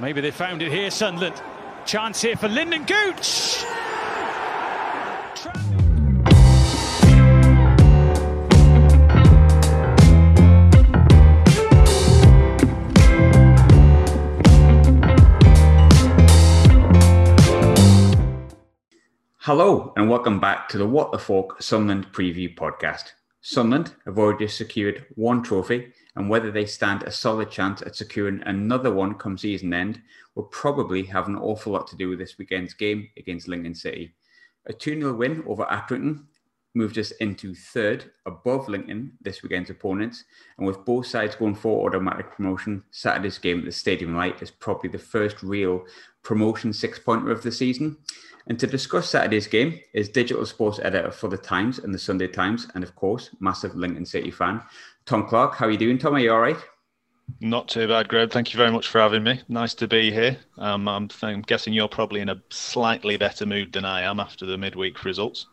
[0.00, 1.42] Maybe they found it here, Sunderland.
[1.84, 3.62] Chance here for Lyndon Gooch.
[19.36, 23.12] Hello and welcome back to the What the Fork Sunderland Preview Podcast.
[23.42, 28.42] Sunderland have already secured one trophy, and whether they stand a solid chance at securing
[28.42, 30.02] another one come season end
[30.34, 34.14] will probably have an awful lot to do with this weekend's game against Lincoln City.
[34.66, 36.24] A 2 0 win over Accrington
[36.74, 40.24] moved us into third above Lincoln, this weekend's opponents,
[40.58, 44.50] and with both sides going for automatic promotion, Saturday's game at the Stadium Light is
[44.50, 45.84] probably the first real
[46.22, 47.96] promotion six pointer of the season.
[48.46, 52.26] And to discuss Saturday's game is digital sports editor for the Times and the Sunday
[52.26, 54.62] Times, and of course, massive Lincoln City fan,
[55.06, 55.54] Tom Clark.
[55.54, 56.14] How are you doing, Tom?
[56.14, 56.58] Are you all right?
[57.40, 58.32] Not too bad, Greg.
[58.32, 59.40] Thank you very much for having me.
[59.48, 60.36] Nice to be here.
[60.58, 64.46] Um, I'm, I'm, guessing you're probably in a slightly better mood than I am after
[64.46, 65.46] the midweek results.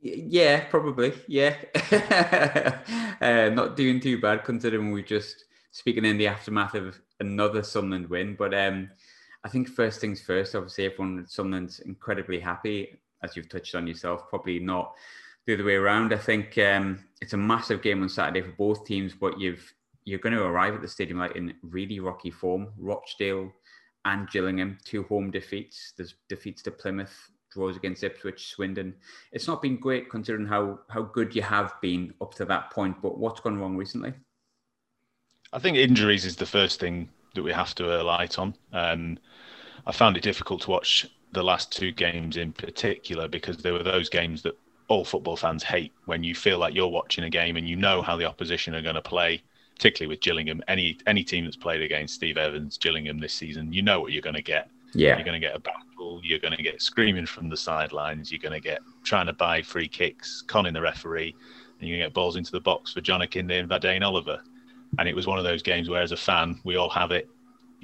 [0.00, 1.12] Yeah, probably.
[1.28, 1.54] Yeah,
[3.20, 7.62] uh, not doing too bad considering we are just speaking in the aftermath of another
[7.62, 8.34] Sunderland win.
[8.34, 8.90] But um,
[9.44, 14.28] I think first things first, obviously, everyone Sunderland's incredibly happy, as you've touched on yourself.
[14.30, 14.94] Probably not
[15.46, 16.14] the other way around.
[16.14, 19.72] I think um, it's a massive game on Saturday for both teams, but you've
[20.06, 22.68] you're going to arrive at the stadium like in really rocky form.
[22.76, 23.50] Rochdale
[24.04, 25.94] and Gillingham, two home defeats.
[25.96, 28.94] There's defeats to Plymouth, draws against Ipswich, Swindon.
[29.32, 33.02] It's not been great considering how how good you have been up to that point.
[33.02, 34.14] But what's gone wrong recently?
[35.52, 38.54] I think injuries is the first thing that we have to alight on.
[38.72, 39.18] Um,
[39.86, 43.82] I found it difficult to watch the last two games in particular because there were
[43.82, 44.56] those games that
[44.88, 48.02] all football fans hate when you feel like you're watching a game and you know
[48.02, 49.42] how the opposition are going to play,
[49.74, 50.62] particularly with Gillingham.
[50.68, 54.22] Any any team that's played against Steve Evans, Gillingham this season, you know what you're
[54.22, 54.70] going to get.
[54.94, 55.16] Yeah.
[55.16, 56.20] You're going to get a battle.
[56.22, 58.30] You're going to get screaming from the sidelines.
[58.30, 61.34] You're going to get trying to buy free kicks, conning the referee,
[61.80, 64.40] and you're going to get balls into the box for John Akinde and Vadaine Oliver.
[64.98, 67.28] And it was one of those games where, as a fan, we all have it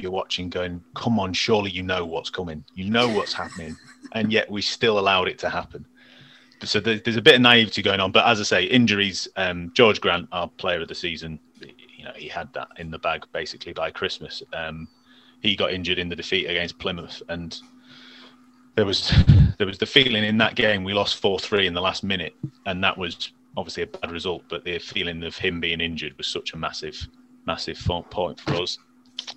[0.03, 2.65] you're watching going, come on, surely you know what's coming.
[2.75, 3.77] You know what's happening.
[4.13, 5.87] And yet we still allowed it to happen.
[6.65, 8.11] So there's a bit of naivety going on.
[8.11, 12.11] But as I say, injuries, um, George Grant, our player of the season, you know,
[12.17, 14.43] he had that in the bag basically by Christmas.
[14.53, 14.89] Um,
[15.43, 17.23] he got injured in the defeat against Plymouth.
[17.29, 17.57] And
[18.75, 19.13] there was
[19.59, 22.35] there was the feeling in that game we lost 4-3 in the last minute.
[22.67, 24.43] And that was obviously a bad result.
[24.49, 27.09] But the feeling of him being injured was such a massive,
[27.47, 27.79] massive
[28.11, 28.79] point for us.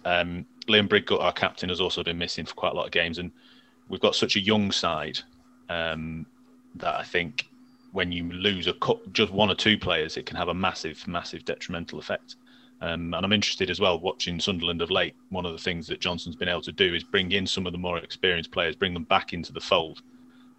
[0.05, 3.17] Um, Liam Bridcut, our captain, has also been missing for quite a lot of games,
[3.17, 3.31] and
[3.89, 5.19] we've got such a young side
[5.69, 6.25] um,
[6.75, 7.45] that I think
[7.91, 8.73] when you lose a
[9.11, 12.35] just one or two players, it can have a massive, massive detrimental effect.
[12.81, 15.15] Um, and I'm interested as well watching Sunderland of late.
[15.29, 17.71] One of the things that Johnson's been able to do is bring in some of
[17.71, 20.01] the more experienced players, bring them back into the fold.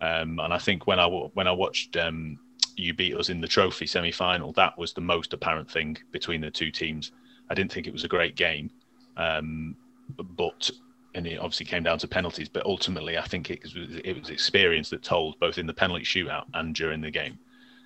[0.00, 2.38] Um, and I think when I when I watched um,
[2.76, 6.40] you beat us in the trophy semi final, that was the most apparent thing between
[6.40, 7.12] the two teams.
[7.50, 8.70] I didn't think it was a great game,
[9.16, 9.76] um,
[10.16, 10.70] but
[11.14, 12.48] and it obviously came down to penalties.
[12.48, 13.74] But ultimately, I think it was
[14.04, 17.38] it was experience that told both in the penalty shootout and during the game.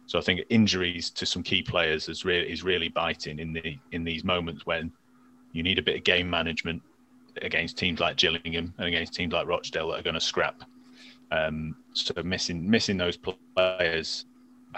[0.07, 3.77] So I think injuries to some key players is really is really biting in the
[3.93, 4.91] in these moments when
[5.53, 6.83] you need a bit of game management
[7.43, 10.63] against teams like Gillingham and against teams like Rochdale that are going to scrap.
[11.31, 13.19] Um, so missing missing those
[13.55, 14.25] players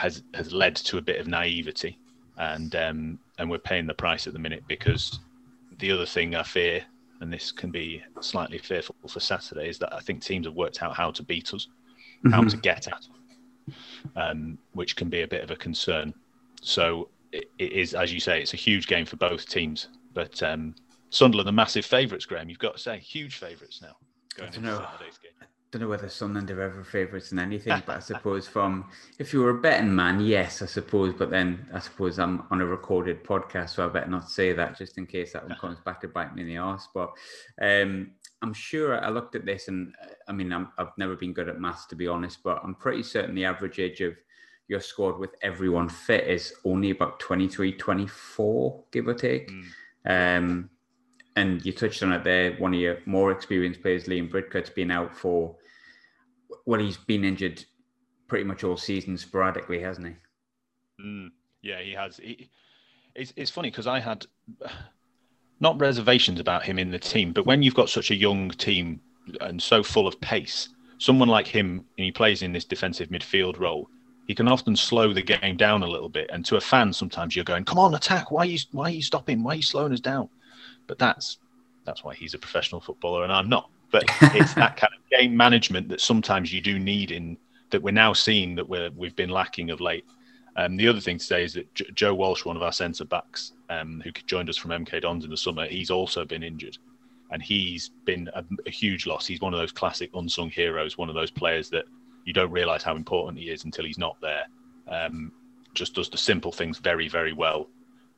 [0.00, 1.98] has has led to a bit of naivety,
[2.38, 5.20] and um, and we're paying the price at the minute because
[5.78, 6.82] the other thing I fear,
[7.20, 10.82] and this can be slightly fearful for Saturday, is that I think teams have worked
[10.82, 11.68] out how to beat us,
[12.24, 12.32] mm-hmm.
[12.32, 13.06] how to get at,
[14.16, 16.14] um, which can be a bit of a concern.
[16.62, 19.88] So it, it is, as you say, it's a huge game for both teams.
[20.14, 20.74] But um,
[21.10, 22.48] Sunderland are massive favourites, Graham.
[22.48, 23.96] You've got to say, huge favourites now
[24.36, 28.00] going into Saturday's game don't know whether Sunderland are ever favourites in anything, but I
[28.12, 28.86] suppose from
[29.18, 31.14] if you were a betting man, yes, I suppose.
[31.14, 34.76] But then I suppose I'm on a recorded podcast, so I better not say that
[34.76, 36.88] just in case that one comes back to bite me in the arse.
[36.92, 37.10] But
[37.62, 38.10] um,
[38.42, 39.94] I'm sure I looked at this, and
[40.26, 43.04] I mean, i have never been good at maths to be honest, but I'm pretty
[43.04, 44.14] certain the average age of
[44.66, 49.50] your squad with everyone fit is only about 23, 24, give or take.
[50.06, 50.38] Mm.
[50.38, 50.70] Um,
[51.36, 52.52] and you touched on it there.
[52.54, 55.56] One of your more experienced players, Liam Bridcut's been out for
[56.66, 57.64] well, he's been injured
[58.28, 60.14] pretty much all season sporadically, hasn't he?
[61.04, 61.30] Mm,
[61.62, 62.16] yeah, he has.
[62.18, 62.50] He,
[63.14, 64.26] it's it's funny because I had
[65.60, 69.00] not reservations about him in the team, but when you've got such a young team
[69.40, 70.68] and so full of pace,
[70.98, 73.88] someone like him, and he plays in this defensive midfield role,
[74.26, 76.30] he can often slow the game down a little bit.
[76.32, 78.30] And to a fan, sometimes you're going, "Come on, attack!
[78.30, 79.42] Why are you why are you stopping?
[79.42, 80.28] Why are you slowing us down?"
[80.86, 81.38] But that's
[81.84, 83.70] That's why he's a professional footballer and I'm not.
[83.90, 84.04] But
[84.34, 87.36] it's that kind of game management that sometimes you do need in
[87.70, 90.04] that we're now seeing that we're we've been lacking of late.
[90.56, 93.04] Um, the other thing to say is that J- Joe Walsh, one of our centre
[93.04, 96.76] backs, um, who joined us from MK Dons in the summer, he's also been injured,
[97.30, 99.26] and he's been a, a, huge loss.
[99.26, 101.84] He's one of those classic unsung heroes, one of those players that
[102.24, 104.44] you don't realise how important he is until he's not there.
[104.88, 105.32] Um,
[105.72, 107.68] just does the simple things very, very well.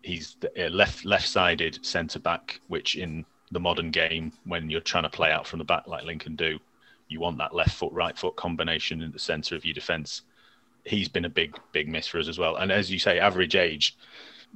[0.03, 5.11] He's a left left-sided centre back, which in the modern game, when you're trying to
[5.11, 6.59] play out from the back like Lincoln do,
[7.09, 10.23] you want that left foot right foot combination in the centre of your defence.
[10.85, 12.57] He's been a big big miss for us as well.
[12.57, 13.97] And as you say, average age,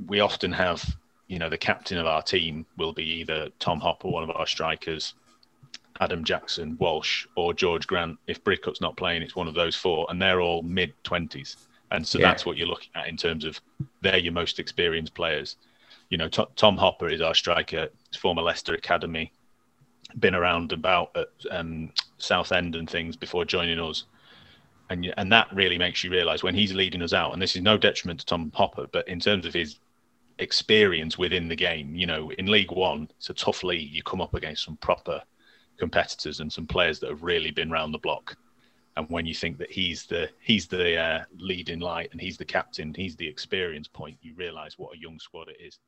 [0.07, 0.97] we often have
[1.29, 4.47] you know the captain of our team will be either Tom Hopper, one of our
[4.47, 5.15] strikers,
[6.01, 8.19] Adam Jackson, Walsh, or George Grant.
[8.27, 11.57] If Bridcut's not playing, it's one of those four, and they're all mid twenties.
[11.91, 12.29] And so yeah.
[12.29, 13.61] that's what you're looking at in terms of
[14.01, 15.57] they're your most experienced players.
[16.09, 17.89] You know, Tom Hopper is our striker,
[18.19, 19.33] former Leicester Academy,
[20.19, 24.05] been around about at um, Southend and things before joining us.
[24.89, 27.63] And, and that really makes you realise when he's leading us out, and this is
[27.63, 29.79] no detriment to Tom Hopper, but in terms of his
[30.39, 33.91] experience within the game, you know, in League One, it's a tough league.
[33.91, 35.23] You come up against some proper
[35.77, 38.37] competitors and some players that have really been round the block.
[38.97, 42.45] And when you think that he's the he's the uh, leading light and he's the
[42.45, 45.79] captain, he's the experience point, you realise what a young squad it is.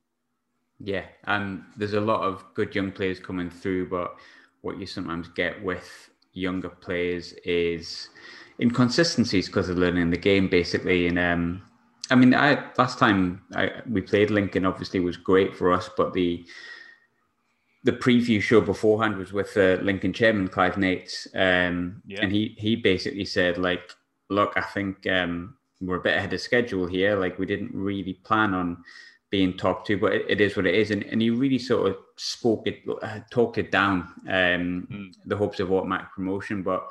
[0.80, 4.16] Yeah, and there's a lot of good young players coming through, but
[4.60, 8.08] what you sometimes get with younger players is
[8.60, 11.08] inconsistencies because of learning the game, basically.
[11.08, 11.62] And um,
[12.10, 16.12] I mean, I last time I, we played Lincoln, obviously was great for us, but
[16.12, 16.46] the
[17.84, 22.20] the preview show beforehand was with uh, Lincoln chairman Clive Nates, um, yeah.
[22.22, 23.92] and he he basically said like,
[24.30, 27.16] look, I think um, we're a bit ahead of schedule here.
[27.16, 28.82] Like we didn't really plan on
[29.30, 30.90] being top two, but it, it is what it is.
[30.90, 35.12] And, and he really sort of spoke it, uh, talked it down, um, mm.
[35.26, 36.62] the hopes of automatic promotion.
[36.62, 36.88] But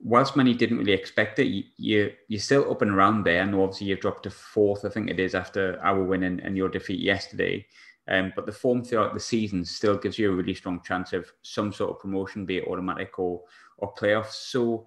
[0.00, 3.42] whilst many didn't really expect it, you, you, you're still up and around there.
[3.42, 6.56] And obviously you've dropped to fourth, I think it is, after our win and, and
[6.56, 7.66] your defeat yesterday.
[8.08, 11.32] Um, but the form throughout the season still gives you a really strong chance of
[11.42, 13.42] some sort of promotion, be it automatic or
[13.78, 14.32] or playoffs.
[14.32, 14.86] So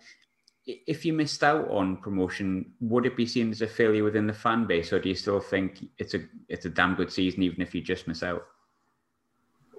[0.66, 4.34] if you missed out on promotion, would it be seen as a failure within the
[4.34, 7.62] fan base, or do you still think it's a it's a damn good season even
[7.62, 8.44] if you just miss out?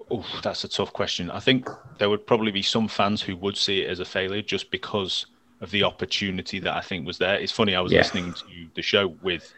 [0.09, 1.29] Oh, that's a tough question.
[1.29, 1.67] I think
[1.97, 5.25] there would probably be some fans who would see it as a failure just because
[5.59, 7.35] of the opportunity that I think was there.
[7.35, 7.99] It's funny, I was yeah.
[7.99, 9.53] listening to the show with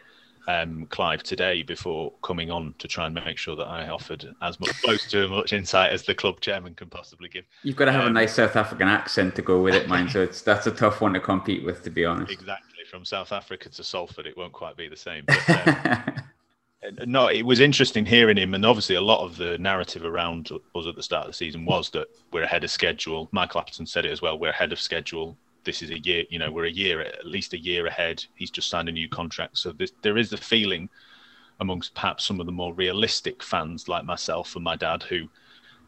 [0.48, 4.58] um, Clive today before coming on to try and make sure that I offered as
[4.60, 7.44] much close to as much insight as the club chairman can possibly give.
[7.62, 10.08] You've got to have um, a nice South African accent to go with it, mine.
[10.08, 12.32] So it's that's a tough one to compete with, to be honest.
[12.32, 12.66] Exactly.
[12.90, 15.24] From South Africa to Salford, it won't quite be the same.
[15.24, 15.48] But,
[16.84, 20.50] um, no, it was interesting hearing him, and obviously a lot of the narrative around
[20.74, 23.28] us at the start of the season was that we're ahead of schedule.
[23.30, 24.38] Michael Appleton said it as well.
[24.38, 27.52] We're ahead of schedule this is a year, you know, we're a year, at least
[27.52, 28.24] a year ahead.
[28.34, 29.58] He's just signed a new contract.
[29.58, 30.88] So this, there is the feeling
[31.60, 35.28] amongst perhaps some of the more realistic fans like myself and my dad who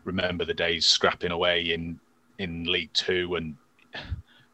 [0.05, 1.99] remember the days scrapping away in,
[2.39, 3.57] in League Two and,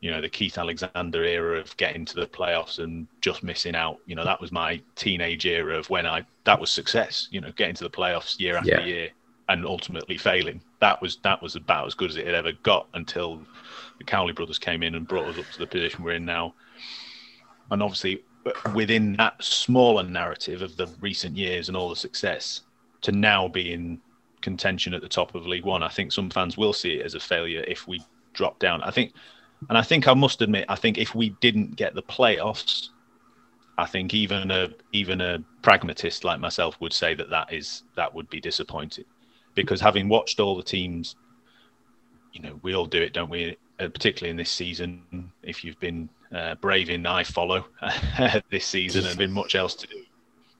[0.00, 3.98] you know, the Keith Alexander era of getting to the playoffs and just missing out.
[4.06, 7.50] You know, that was my teenage era of when I, that was success, you know,
[7.56, 8.84] getting to the playoffs year after yeah.
[8.84, 9.08] year
[9.48, 10.60] and ultimately failing.
[10.78, 13.42] That was, that was about as good as it had ever got until
[13.98, 16.54] the Cowley brothers came in and brought us up to the position we're in now.
[17.70, 18.22] And obviously,
[18.74, 22.62] within that smaller narrative of the recent years and all the success,
[23.02, 24.00] to now be in
[24.40, 27.14] contention at the top of League One, I think some fans will see it as
[27.14, 28.00] a failure if we
[28.32, 28.82] drop down.
[28.82, 29.12] I think,
[29.68, 32.90] and I think I must admit, I think if we didn't get the playoffs,
[33.76, 38.12] I think even a even a pragmatist like myself would say that that is that
[38.12, 39.04] would be disappointing,
[39.54, 41.14] because having watched all the teams,
[42.32, 43.56] you know, we all do it, don't we?
[43.80, 47.64] Uh, particularly in this season, if you've been uh, brave in I follow
[48.50, 50.02] this season and been much else to do.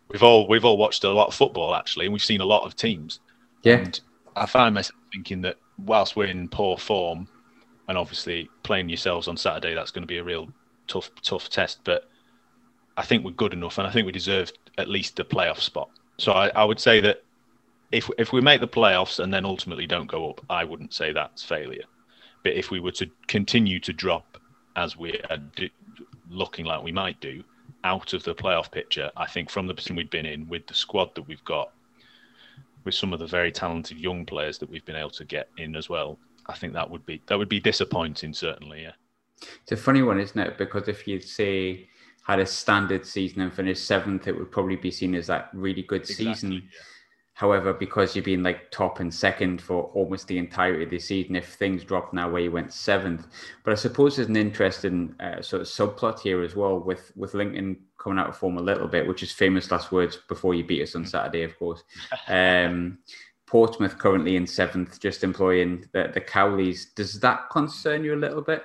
[0.09, 2.65] We've all we've all watched a lot of football actually, and we've seen a lot
[2.65, 3.21] of teams.
[3.63, 4.01] Yeah, and
[4.37, 7.29] I find myself thinking that whilst we're in poor form,
[7.89, 10.49] and obviously playing yourselves on Saturday, that's going to be a real
[10.87, 11.81] tough tough test.
[11.85, 12.09] But
[12.97, 15.91] I think we're good enough, and I think we deserve at least a playoff spot.
[16.19, 17.25] So I, I would say that
[17.91, 21.13] if if we make the playoffs and then ultimately don't go up, I wouldn't say
[21.13, 21.85] that's failure.
[22.43, 24.39] But if we were to continue to drop
[24.77, 25.39] as we are
[26.31, 27.43] looking like we might do
[27.85, 30.75] out of the playoff picture, I think from the position we've been in with the
[30.75, 31.73] squad that we've got,
[32.85, 35.77] with some of the very talented young players that we've been able to get in
[35.77, 38.83] as well, I think that would be that would be disappointing certainly.
[38.83, 38.93] Yeah,
[39.63, 40.57] it's a funny one, isn't it?
[40.57, 41.89] Because if you say
[42.27, 45.83] had a standard season and finished seventh, it would probably be seen as that really
[45.83, 46.53] good exactly, season.
[46.53, 46.61] Yeah
[47.39, 51.37] However, because you've been like top and second for almost the entirety of the season,
[51.37, 53.29] if things drop now where you went seventh,
[53.63, 57.35] but I suppose there's an interesting uh, sort of subplot here as well with with
[57.35, 60.65] Lincoln coming out of form a little bit, which is famous last words before you
[60.65, 61.85] beat us on Saturday, of course.
[62.27, 62.99] Um,
[63.47, 66.93] Portsmouth currently in seventh, just employing the, the Cowleys.
[66.97, 68.65] Does that concern you a little bit?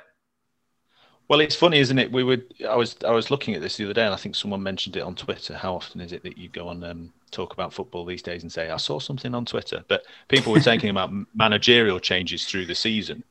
[1.33, 2.11] Well, it's funny, isn't it?
[2.11, 2.53] We would.
[2.69, 4.97] I was I was looking at this the other day, and I think someone mentioned
[4.97, 5.57] it on Twitter.
[5.57, 8.51] How often is it that you go on um, talk about football these days and
[8.51, 12.75] say, "I saw something on Twitter," but people were talking about managerial changes through the
[12.75, 13.23] season,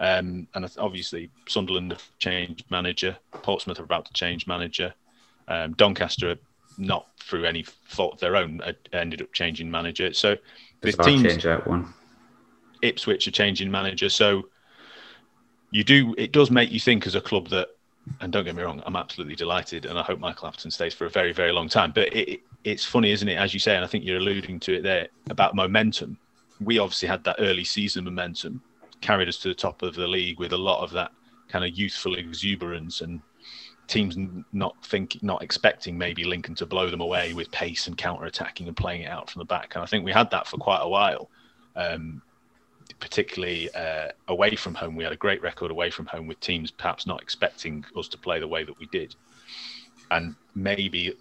[0.00, 4.92] um, and obviously Sunderland have changed manager, Portsmouth are about to change manager,
[5.46, 6.34] um, Doncaster,
[6.76, 8.60] not through any fault of their own,
[8.92, 10.12] ended up changing manager.
[10.12, 10.36] So
[10.80, 11.94] this team change that one.
[12.82, 14.48] Ipswich are changing manager, so
[15.70, 16.14] you do.
[16.16, 17.68] It does make you think as a club that,
[18.20, 21.06] and don't get me wrong, I'm absolutely delighted, and I hope Michael Appleton stays for
[21.06, 21.92] a very, very long time.
[21.94, 23.36] But it, it's funny, isn't it?
[23.36, 26.18] As you say, and I think you're alluding to it there about momentum.
[26.60, 28.62] We obviously had that early season momentum,
[29.00, 31.12] carried us to the top of the league with a lot of that
[31.48, 33.20] kind of youthful exuberance and
[33.86, 34.16] teams
[34.52, 38.68] not think not expecting maybe Lincoln to blow them away with pace and counter attacking
[38.68, 39.74] and playing it out from the back.
[39.74, 41.30] And I think we had that for quite a while,
[41.74, 42.22] um,
[43.00, 44.96] particularly uh, away from home.
[44.96, 48.18] We had a great record away from home with teams perhaps not expecting us to
[48.18, 49.14] play the way that we did,
[50.10, 51.14] and maybe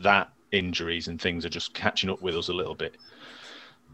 [0.00, 2.96] that injuries and things are just catching up with us a little bit.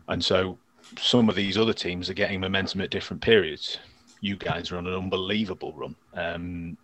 [0.09, 0.59] And so
[0.99, 3.79] some of these other teams are getting momentum at different periods.
[4.21, 5.97] You guys are on an unbelievable run.
[6.15, 6.77] Um,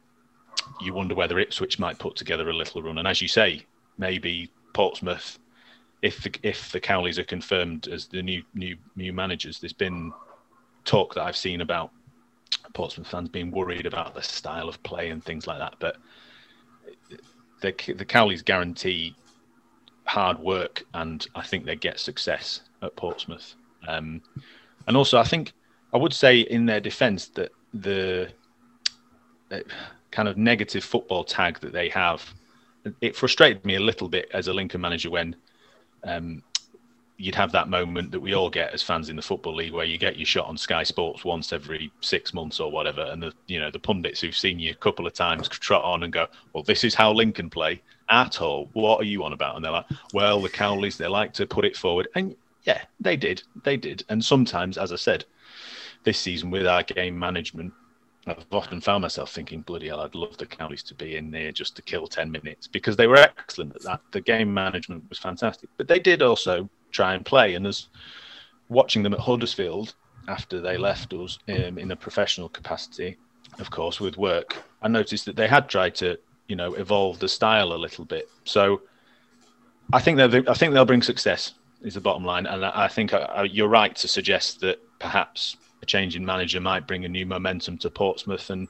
[0.81, 2.99] you wonder whether Ipswich might put together a little run.
[2.99, 3.65] And as you say,
[3.99, 5.39] maybe Portsmouth,
[6.03, 10.13] if the, if the Cowleys are confirmed as the new new new managers, there's been
[10.87, 11.91] talk that I've seen about
[12.73, 15.75] Portsmouth fans being worried about the style of play and things like that.
[15.79, 15.97] But
[17.61, 19.15] the the Cowleys guarantee
[20.05, 23.55] hard work, and I think they get success at Portsmouth.
[23.89, 24.23] Um,
[24.87, 25.53] and also, I think
[25.93, 28.31] I would say in their defence that the
[30.11, 32.35] kind of negative football tag that they have.
[33.01, 35.37] It frustrated me a little bit as a Lincoln manager when
[36.05, 36.43] um,
[37.19, 39.85] you'd have that moment that we all get as fans in the football league where
[39.85, 43.33] you get your shot on Sky Sports once every six months or whatever, and the
[43.47, 46.27] you know the pundits who've seen you a couple of times trot on and go,
[46.53, 49.57] "Well, this is how Lincoln play." At all, what are you on about?
[49.57, 53.17] And they're like, "Well, the Cowleys they like to put it forward," and yeah, they
[53.17, 55.25] did, they did, and sometimes, as I said,
[56.05, 57.73] this season with our game management,
[58.27, 61.53] I've often found myself thinking, bloody hell, I'd love the Cowleys to be in there
[61.53, 64.01] just to kill 10 minutes because they were excellent at that.
[64.11, 65.69] The game management was fantastic.
[65.77, 67.55] But they did also try and play.
[67.55, 67.89] And as
[68.69, 69.95] watching them at Huddersfield
[70.29, 73.17] after they left us um, in a professional capacity,
[73.59, 77.29] of course, with work, I noticed that they had tried to, you know, evolve the
[77.29, 78.29] style a little bit.
[78.45, 78.83] So
[79.93, 82.47] I think they'll, I think they'll bring success is the bottom line.
[82.47, 86.61] And I, think uh, uh, you're right to suggest that perhaps a change in manager
[86.61, 88.69] might bring a new momentum to Portsmouth and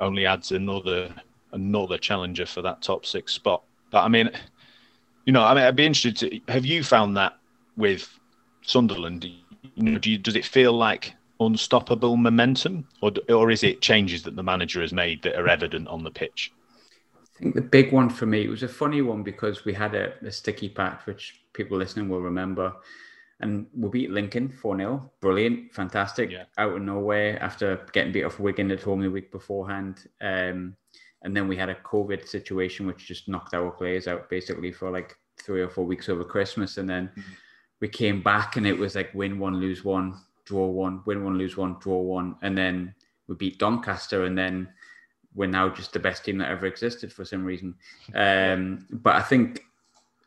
[0.00, 1.14] only adds another
[1.52, 3.62] another challenger for that top six spot.
[3.90, 4.30] But I mean,
[5.24, 7.38] you know, I mean, I'd be interested to have you found that
[7.76, 8.18] with
[8.62, 9.24] Sunderland?
[9.24, 14.22] You know, do you, does it feel like unstoppable momentum, or or is it changes
[14.22, 16.52] that the manager has made that are evident on the pitch?
[17.16, 19.94] I think the big one for me it was a funny one because we had
[19.94, 22.74] a, a sticky patch, which people listening will remember
[23.40, 25.10] and we beat Lincoln 4 0.
[25.20, 26.30] Brilliant, fantastic.
[26.30, 26.44] Yeah.
[26.58, 30.08] Out of nowhere after getting beat off Wigan at home the week beforehand.
[30.20, 30.76] Um,
[31.24, 34.90] and then we had a COVID situation which just knocked our players out basically for
[34.90, 36.76] like three or four weeks over Christmas.
[36.76, 37.32] And then mm-hmm.
[37.80, 41.38] we came back and it was like win one, lose one, draw one, win one,
[41.38, 42.36] lose one, draw one.
[42.42, 42.94] And then
[43.26, 44.68] we beat Doncaster and then
[45.34, 47.74] we're now just the best team that ever existed for some reason.
[48.14, 49.62] Um, but I think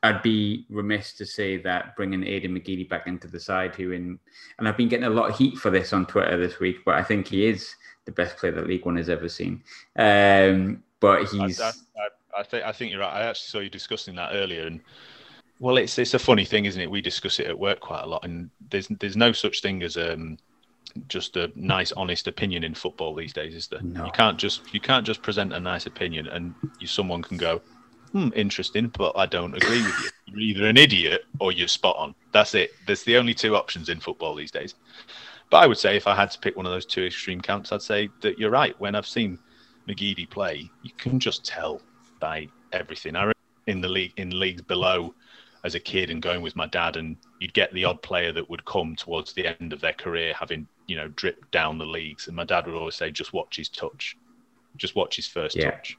[0.01, 4.19] I'd be remiss to say that bringing Aiden McGeady back into the side, who in,
[4.57, 6.95] and I've been getting a lot of heat for this on Twitter this week, but
[6.95, 7.73] I think he is
[8.05, 9.63] the best player that League One has ever seen.
[9.95, 11.59] Um, but he's.
[11.59, 13.13] I, I, I, think I think you're right.
[13.13, 14.81] I actually saw you discussing that earlier, and
[15.59, 16.89] well, it's it's a funny thing, isn't it?
[16.89, 19.97] We discuss it at work quite a lot, and there's there's no such thing as
[19.97, 20.37] um
[21.07, 23.81] just a nice, honest opinion in football these days, is there?
[23.81, 24.05] No.
[24.05, 27.61] You can't just you can't just present a nice opinion, and you, someone can go,
[28.11, 30.09] hmm, interesting, but I don't agree with you.
[30.27, 32.15] You're either an idiot or you're spot on.
[32.31, 32.71] That's it.
[32.85, 34.75] There's the only two options in football these days.
[35.49, 37.71] But I would say if I had to pick one of those two extreme camps,
[37.71, 38.79] I'd say that you're right.
[38.79, 39.39] When I've seen
[39.87, 41.81] McGeady play, you can just tell
[42.19, 43.15] by everything.
[43.15, 43.31] I
[43.67, 45.13] in the league in leagues below
[45.63, 48.49] as a kid and going with my dad and you'd get the odd player that
[48.49, 52.27] would come towards the end of their career having you know dripped down the leagues
[52.27, 54.15] and my dad would always say just watch his touch
[54.77, 55.71] just watch his first yeah.
[55.71, 55.97] touch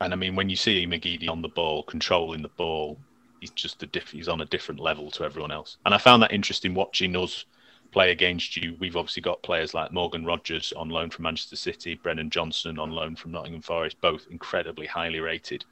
[0.00, 2.98] and I mean, when you see McGeady on the ball, controlling the ball,
[3.40, 5.78] he's just a diff- he's on a different level to everyone else.
[5.84, 7.44] And I found that interesting watching us
[7.92, 8.76] play against you.
[8.78, 12.90] We've obviously got players like Morgan Rogers on loan from Manchester City, Brennan Johnson on
[12.90, 15.64] loan from Nottingham Forest, both incredibly highly rated.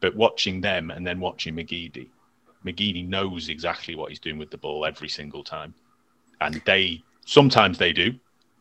[0.00, 2.08] But watching them and then watching McGeady,
[2.64, 5.74] McGeady knows exactly what he's doing with the ball every single time.
[6.40, 8.14] And they sometimes they do,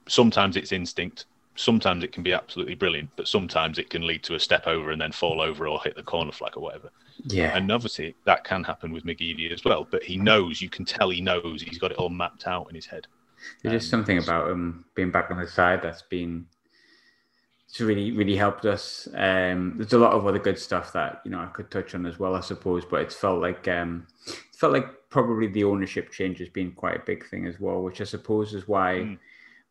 [0.08, 1.26] sometimes it's instinct,
[1.56, 4.92] sometimes it can be absolutely brilliant, but sometimes it can lead to a step over
[4.92, 6.90] and then fall over or hit the corner flag or whatever.
[7.26, 7.56] Yeah.
[7.56, 11.10] And obviously that can happen with McGeady as well, but he knows, you can tell
[11.10, 13.08] he knows, he's got it all mapped out in his head.
[13.62, 16.46] There's um, just something about him being back on the side that's been
[17.72, 19.08] it's really really helped us.
[19.14, 22.06] Um, there's a lot of other good stuff that you know I could touch on
[22.06, 22.84] as well, I suppose.
[22.84, 26.98] But it's felt like um, it felt like probably the ownership change has been quite
[26.98, 29.18] a big thing as well, which I suppose is why mm.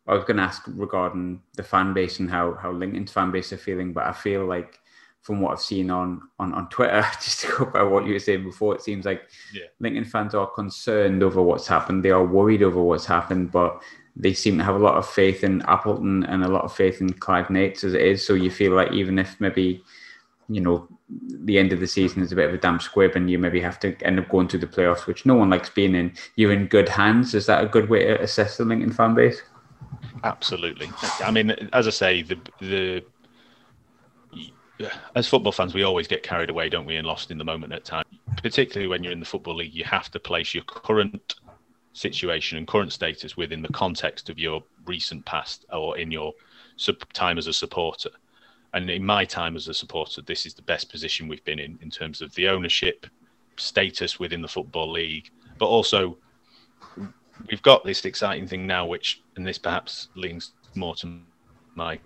[0.07, 3.53] I was going to ask regarding the fan base and how how Lincoln's fan base
[3.53, 3.93] are feeling.
[3.93, 4.79] But I feel like
[5.21, 8.19] from what I've seen on on on Twitter, just to go by what you were
[8.19, 9.65] saying before, it seems like yeah.
[9.79, 12.03] Lincoln fans are concerned over what's happened.
[12.03, 13.81] They are worried over what's happened, but
[14.15, 17.01] they seem to have a lot of faith in Appleton and a lot of faith
[17.01, 18.25] in Clive Nates as it is.
[18.25, 19.81] So you feel like even if maybe,
[20.49, 23.29] you know, the end of the season is a bit of a damp squib and
[23.29, 25.95] you maybe have to end up going to the playoffs, which no one likes being
[25.95, 27.33] in, you're in good hands.
[27.33, 29.41] Is that a good way to assess the Lincoln fan base?
[30.23, 30.89] Absolutely.
[31.23, 33.03] I mean, as I say, the the
[35.15, 37.73] as football fans, we always get carried away, don't we, and lost in the moment
[37.73, 38.07] at times.
[38.41, 41.35] Particularly when you're in the football league, you have to place your current
[41.93, 46.33] situation and current status within the context of your recent past or in your
[47.13, 48.09] time as a supporter.
[48.73, 51.77] And in my time as a supporter, this is the best position we've been in
[51.81, 53.05] in terms of the ownership
[53.57, 56.17] status within the football league, but also
[57.49, 61.19] we've got this exciting thing now, which and this perhaps leans more to
[61.75, 61.99] my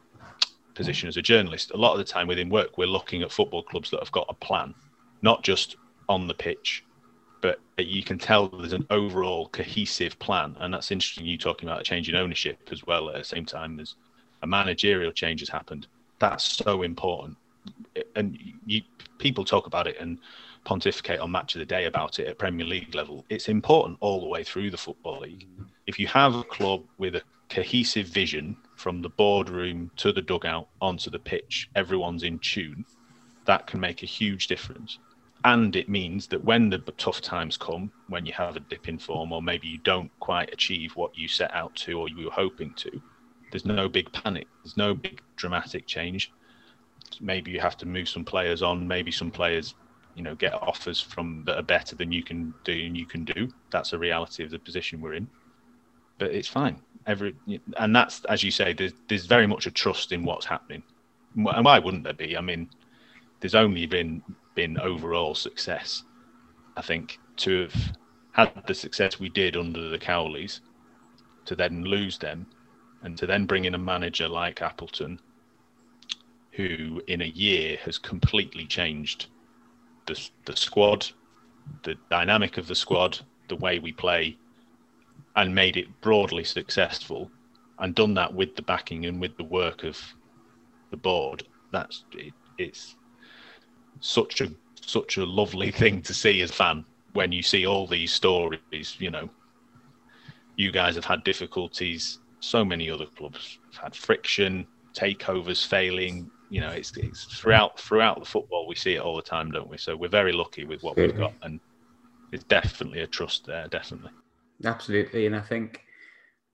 [0.75, 1.71] position as a journalist.
[1.71, 4.27] A lot of the time within work, we're looking at football clubs that have got
[4.29, 4.75] a plan,
[5.21, 5.77] not just
[6.07, 6.83] on the pitch,
[7.41, 10.55] but you can tell there's an overall cohesive plan.
[10.59, 11.25] And that's interesting.
[11.25, 13.95] You talking about a change in ownership as well at the same time as
[14.41, 15.87] a managerial change has happened.
[16.19, 17.37] That's so important.
[18.15, 18.81] And you,
[19.17, 20.19] people talk about it and
[20.63, 23.25] pontificate on match of the day about it at Premier League level.
[23.29, 25.47] It's important all the way through the football league.
[25.87, 30.67] If you have a club with a cohesive vision from the boardroom to the dugout
[30.81, 32.85] onto the pitch, everyone's in tune,
[33.45, 34.99] that can make a huge difference
[35.45, 38.97] and it means that when the tough times come, when you have a dip in
[38.97, 42.31] form, or maybe you don't quite achieve what you set out to or you were
[42.31, 42.99] hoping to,
[43.51, 44.47] there's no big panic.
[44.63, 46.33] There's no big dramatic change.
[47.21, 48.87] Maybe you have to move some players on.
[48.87, 49.75] Maybe some players,
[50.15, 53.23] you know, get offers from that are better than you can do and you can
[53.23, 53.47] do.
[53.69, 55.27] That's a reality of the position we're in.
[56.17, 56.81] But it's fine.
[57.07, 57.35] Every
[57.77, 58.73] and that's as you say.
[58.73, 60.83] There's there's very much a trust in what's happening.
[61.35, 62.37] And why wouldn't there be?
[62.37, 62.69] I mean,
[63.39, 64.23] there's only been
[64.55, 66.03] been overall success.
[66.77, 67.97] I think to have
[68.31, 70.61] had the success we did under the Cowleys,
[71.45, 72.47] to then lose them,
[73.03, 75.19] and to then bring in a manager like Appleton,
[76.51, 79.27] who in a year has completely changed
[80.05, 81.07] the the squad,
[81.83, 84.37] the dynamic of the squad, the way we play,
[85.35, 87.29] and made it broadly successful,
[87.79, 89.99] and done that with the backing and with the work of
[90.91, 91.43] the board.
[91.71, 92.95] That's it, it's
[93.99, 94.49] such a
[94.81, 98.95] such a lovely thing to see as a fan when you see all these stories.
[98.99, 99.29] You know,
[100.55, 102.19] you guys have had difficulties.
[102.39, 106.29] So many other clubs have had friction, takeovers failing.
[106.49, 108.67] You know, it's it's throughout throughout the football.
[108.67, 109.77] We see it all the time, don't we?
[109.77, 111.59] So we're very lucky with what we've got, and
[112.31, 113.67] it's definitely a trust there.
[113.67, 114.11] Definitely,
[114.63, 115.81] absolutely, and I think.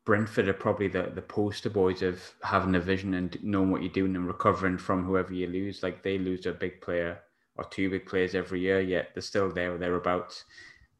[0.03, 3.91] Brentford are probably the, the poster boys of having a vision and knowing what you're
[3.91, 5.83] doing and recovering from whoever you lose.
[5.83, 7.19] Like they lose a big player
[7.55, 10.45] or two big players every year, yet they're still there or thereabouts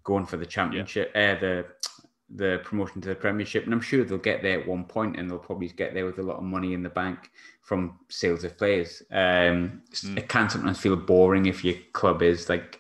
[0.04, 1.34] going for the championship, yeah.
[1.34, 1.66] uh, the
[2.34, 5.30] the promotion to the Premiership, and I'm sure they'll get there at one point, and
[5.30, 7.30] they'll probably get there with a lot of money in the bank
[7.62, 9.04] from sales of players.
[9.12, 10.18] Um, mm.
[10.18, 12.80] It can sometimes feel boring if your club is like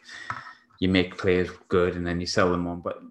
[0.79, 3.01] you make players good and then you sell them on, but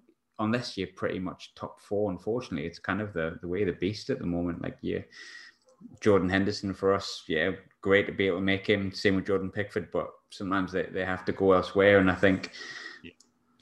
[0.43, 4.09] unless you're pretty much top four, unfortunately, it's kind of the the way the beast
[4.09, 4.61] at the moment.
[4.61, 5.03] Like you,
[5.99, 7.51] Jordan Henderson for us, yeah,
[7.81, 8.91] great to be able to make him.
[8.91, 11.99] Same with Jordan Pickford, but sometimes they, they have to go elsewhere.
[11.99, 12.51] And I think
[13.03, 13.11] yeah.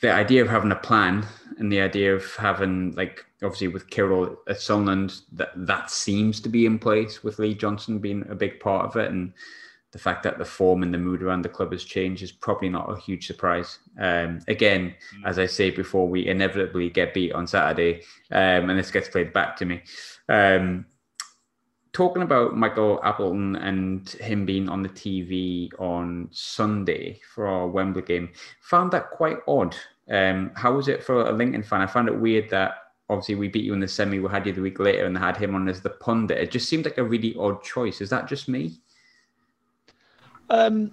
[0.01, 1.25] the idea of having a plan
[1.57, 6.49] and the idea of having like obviously with Kyril at Sunderland, that that seems to
[6.49, 9.11] be in place with Lee Johnson being a big part of it.
[9.11, 9.33] And
[9.91, 12.69] the fact that the form and the mood around the club has changed is probably
[12.69, 13.79] not a huge surprise.
[13.99, 15.25] Um, again, mm-hmm.
[15.25, 19.33] as I say before, we inevitably get beat on Saturday, um, and this gets played
[19.33, 19.81] back to me.
[20.27, 20.85] Um,
[21.91, 28.03] talking about Michael Appleton and him being on the TV on Sunday for our Wembley
[28.03, 28.29] game,
[28.61, 29.75] found that quite odd.
[30.09, 31.81] Um, how was it for a Lincoln fan?
[31.81, 32.75] I found it weird that
[33.09, 35.19] obviously we beat you in the semi, we had you the week later, and they
[35.19, 36.37] had him on as the pundit.
[36.37, 38.01] It just seemed like a really odd choice.
[38.01, 38.79] Is that just me?
[40.49, 40.91] Um,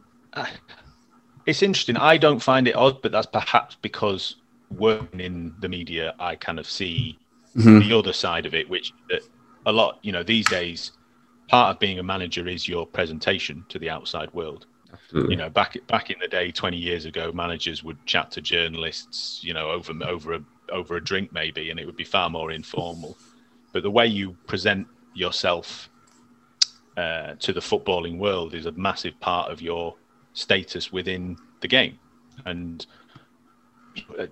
[1.47, 1.97] it's interesting.
[1.97, 4.37] I don't find it odd, but that's perhaps because
[4.71, 7.19] working in the media, I kind of see
[7.57, 7.79] mm-hmm.
[7.79, 8.93] the other side of it, which
[9.65, 10.93] a lot, you know, these days,
[11.49, 14.67] part of being a manager is your presentation to the outside world.
[14.93, 15.35] Absolutely.
[15.35, 19.41] You know, back back in the day, twenty years ago, managers would chat to journalists,
[19.43, 20.41] you know, over over a
[20.71, 23.17] over a drink maybe, and it would be far more informal.
[23.73, 25.91] But the way you present yourself
[26.97, 29.95] uh, to the footballing world is a massive part of your
[30.33, 31.99] status within the game.
[32.45, 32.87] And
[34.19, 34.27] uh,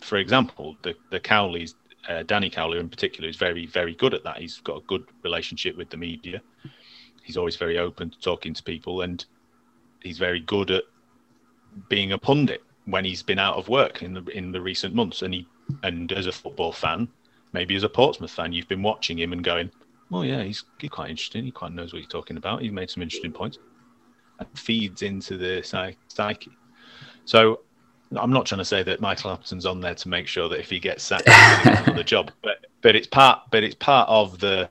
[0.00, 1.74] for example, the the Cowleys
[2.08, 4.38] uh, Danny Cowley in particular is very, very good at that.
[4.38, 6.40] He's got a good relationship with the media.
[7.22, 9.24] He's always very open to talking to people, and
[10.02, 10.84] he's very good at
[11.88, 15.20] being a pundit when he's been out of work in the in the recent months.
[15.20, 15.46] And he
[15.82, 17.08] and as a football fan,
[17.52, 19.70] maybe as a Portsmouth fan, you've been watching him and going,
[20.12, 21.44] "Oh yeah, he's, he's quite interesting.
[21.44, 22.62] He quite knows what he's talking about.
[22.62, 23.58] He's made some interesting points."
[24.38, 26.56] And feeds into the psyche.
[27.24, 27.60] So
[28.16, 30.70] I'm not trying to say that Michael Appleton's on there to make sure that if
[30.70, 34.70] he gets sacked, the job, but but it's part but it's part of the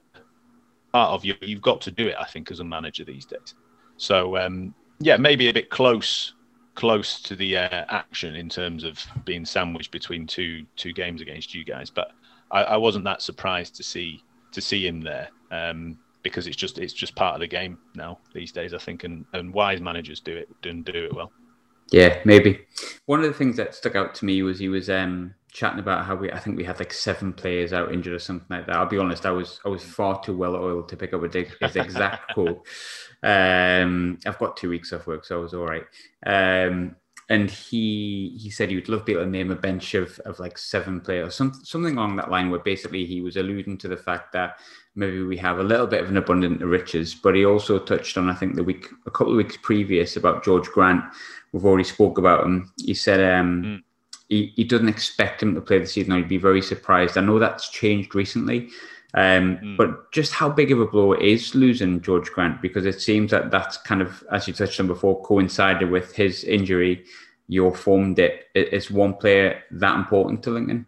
[0.93, 1.35] part of you.
[1.41, 3.53] You've got to do it, I think, as a manager these days.
[3.97, 6.33] So um, yeah, maybe a bit close
[6.75, 11.53] close to the uh, action in terms of being sandwiched between two two games against
[11.53, 12.11] you guys, but
[12.51, 15.29] I, I wasn't that surprised to see to see him there.
[15.51, 19.03] Um, because it's just it's just part of the game now these days, I think,
[19.03, 21.31] and, and wise managers do it and do it well.
[21.91, 22.59] Yeah, maybe.
[23.05, 26.05] One of the things that stuck out to me was he was um, chatting about
[26.05, 28.75] how we I think we had like seven players out injured or something like that.
[28.75, 31.27] I'll be honest, I was I was far too well oiled to pick up a,
[31.27, 32.65] dig his exact quote.
[33.23, 35.83] Um, I've got two weeks off work, so I was all right.
[36.23, 36.95] Um,
[37.29, 40.17] and he he said he would love to be able to name a bench of,
[40.19, 42.49] of like seven players, some, something along that line.
[42.49, 44.59] Where basically he was alluding to the fact that
[44.95, 48.17] maybe we have a little bit of an abundance of riches, but he also touched
[48.17, 51.03] on I think the week a couple of weeks previous about George Grant.
[51.51, 52.71] We've already spoke about him.
[52.77, 53.83] He said um, mm.
[54.29, 56.15] he, he doesn't expect him to play the season.
[56.15, 57.17] He'd be very surprised.
[57.17, 58.69] I know that's changed recently.
[59.17, 59.77] Um, mm.
[59.77, 62.61] But just how big of a blow is losing George Grant?
[62.61, 66.43] Because it seems that that's kind of, as you touched on before, coincided with his
[66.43, 67.03] injury.
[67.47, 68.43] Your form dip.
[68.53, 70.85] Is one player that important to Lincoln?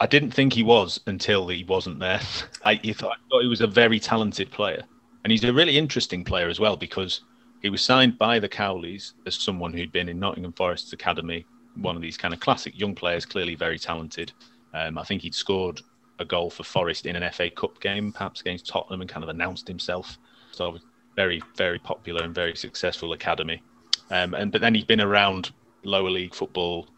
[0.00, 2.20] I didn't think he was until he wasn't there.
[2.64, 4.82] I, thought, I thought he was a very talented player.
[5.24, 7.22] And he's a really interesting player as well because
[7.60, 11.44] he was signed by the Cowleys as someone who'd been in Nottingham Forest's academy,
[11.76, 14.32] one of these kind of classic young players, clearly very talented.
[14.74, 15.80] Um, I think he'd scored
[16.18, 19.30] a goal for Forest in an FA Cup game, perhaps against Tottenham, and kind of
[19.30, 20.18] announced himself.
[20.52, 20.78] So
[21.16, 23.62] very, very popular and very successful academy.
[24.10, 25.52] Um, and but then he's been around
[25.84, 26.88] lower league football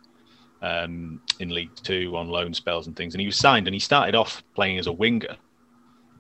[0.63, 3.15] um, in League Two on loan spells and things.
[3.15, 5.37] And he was signed, and he started off playing as a winger,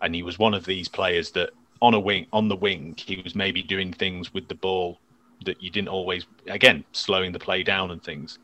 [0.03, 1.51] and he was one of these players that
[1.83, 4.99] on a wing, on the wing, he was maybe doing things with the ball
[5.45, 6.27] that you didn't always.
[6.49, 8.39] Again, slowing the play down and things.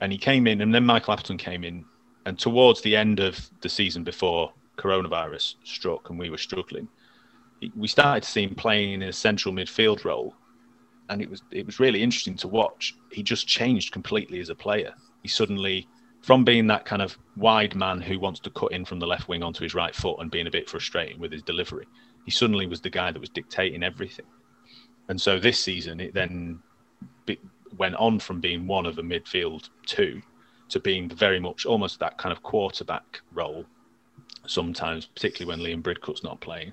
[0.00, 1.84] And he came in, and then Michael Appleton came in
[2.26, 6.88] and towards the end of the season before coronavirus struck and we were struggling,
[7.76, 10.34] we started to see him playing in a central midfield role,
[11.08, 12.94] and it was it was really interesting to watch.
[13.10, 14.94] He just changed completely as a player.
[15.22, 15.88] He suddenly,
[16.22, 19.28] from being that kind of wide man who wants to cut in from the left
[19.28, 21.86] wing onto his right foot and being a bit frustrating with his delivery,
[22.24, 24.26] he suddenly was the guy that was dictating everything.
[25.08, 26.60] And so this season, it then
[27.76, 30.22] went on from being one of a midfield two
[30.74, 33.64] to being very much almost that kind of quarterback role
[34.44, 36.72] sometimes, particularly when Liam Bridcut's not playing,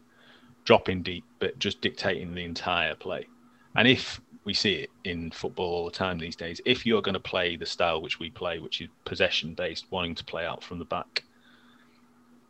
[0.65, 3.27] dropping deep, but just dictating the entire play.
[3.75, 7.13] And if we see it in football all the time these days, if you're going
[7.13, 10.63] to play the style which we play, which is possession based, wanting to play out
[10.63, 11.23] from the back,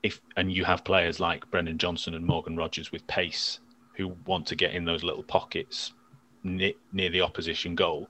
[0.04, 3.60] if and you have players like Brennan Johnson and Morgan Rogers with pace
[3.98, 5.92] who want to get in those little pockets
[6.46, 8.08] near, near the opposition goal,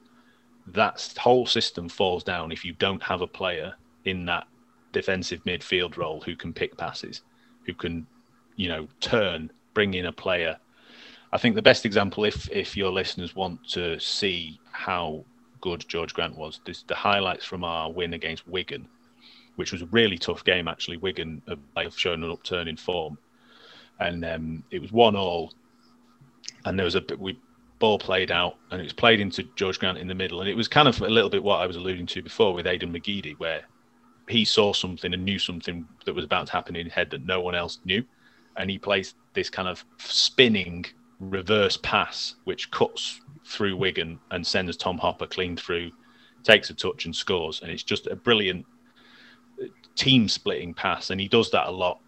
[0.74, 3.74] that whole system falls down if you don't have a player
[4.06, 4.48] in that
[4.92, 7.22] defensive midfield role who can pick passes,
[7.66, 8.06] who can,
[8.56, 10.58] you know, turn, bring in a player.
[11.32, 15.24] I think the best example, if if your listeners want to see how
[15.62, 18.88] good George Grant was, this the highlights from our win against Wigan,
[19.56, 20.98] which was a really tough game actually.
[20.98, 21.42] Wigan
[21.78, 23.18] have shown an upturn in form,
[24.00, 25.54] and um, it was one all.
[26.66, 27.40] And there was a bit, we
[27.82, 30.40] ball played out and it was played into George Grant in the middle.
[30.40, 32.66] And it was kind of a little bit what I was alluding to before with
[32.66, 33.64] Aiden McGeady, where
[34.30, 37.26] he saw something and knew something that was about to happen in his head that
[37.26, 38.04] no one else knew.
[38.58, 40.86] and he plays this kind of spinning
[41.20, 45.92] reverse pass, which cuts through Wigan and sends Tom Hopper clean through,
[46.44, 47.62] takes a touch and scores.
[47.62, 48.66] And it's just a brilliant
[49.96, 51.10] team splitting pass.
[51.10, 52.00] And he does that a lot.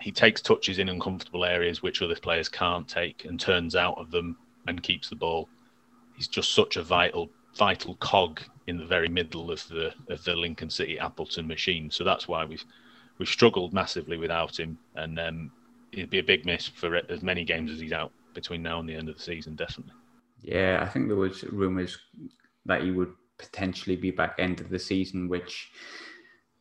[0.00, 4.10] He takes touches in uncomfortable areas which other players can't take and turns out of
[4.10, 5.48] them and keeps the ball.
[6.16, 10.34] He's just such a vital, vital cog in the very middle of the of the
[10.34, 11.90] Lincoln City Appleton machine.
[11.90, 12.64] So that's why we've
[13.18, 14.78] we've struggled massively without him.
[14.94, 15.50] And um,
[15.92, 18.88] it'd be a big miss for as many games as he's out between now and
[18.88, 19.94] the end of the season, definitely.
[20.42, 21.96] Yeah, I think there was rumours
[22.66, 25.70] that he would potentially be back end of the season, which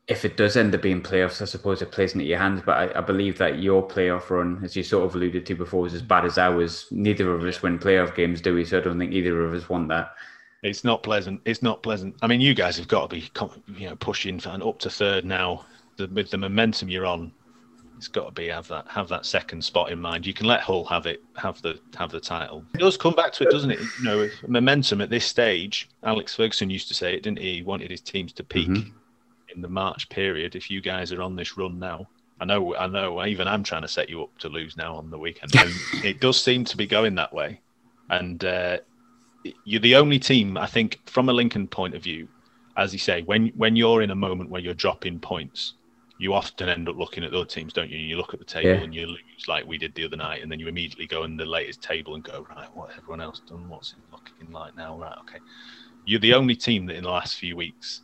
[0.07, 2.61] if it does end up being playoffs, I suppose it plays into your hands.
[2.65, 5.81] But I, I, believe that your playoff run, as you sort of alluded to before,
[5.81, 6.87] was as bad as ours.
[6.91, 8.65] Neither of us win playoff games, do we?
[8.65, 10.13] So I don't think either of us want that.
[10.61, 11.41] It's not pleasant.
[11.45, 12.15] It's not pleasant.
[12.21, 13.29] I mean, you guys have got to be,
[13.77, 15.65] you know, pushing up to third now.
[15.95, 17.31] The, with the momentum you're on,
[17.97, 20.25] it's got to be have that have that second spot in mind.
[20.25, 22.65] You can let Hull have it, have the have the title.
[22.73, 23.79] It does come back to it, doesn't it?
[23.99, 25.89] You know, momentum at this stage.
[26.03, 27.55] Alex Ferguson used to say it, didn't he?
[27.57, 28.89] He wanted his teams to peak mm-hmm.
[29.55, 30.55] In the March period.
[30.55, 32.07] If you guys are on this run now,
[32.39, 33.23] I know, I know.
[33.25, 35.53] Even I'm trying to set you up to lose now on the weekend.
[36.03, 37.61] It does seem to be going that way,
[38.09, 38.77] and uh,
[39.63, 42.27] you're the only team I think, from a Lincoln point of view,
[42.75, 45.73] as you say, when when you're in a moment where you're dropping points
[46.23, 47.97] you often end up looking at the other teams, don't you?
[47.97, 48.83] And you look at the table yeah.
[48.83, 51.35] and you lose like we did the other night, and then you immediately go in
[51.35, 53.67] the latest table and go, right, what everyone else done?
[53.67, 54.97] What's it looking like now?
[54.97, 55.39] Right, okay.
[56.05, 58.01] You're the only team that in the last few weeks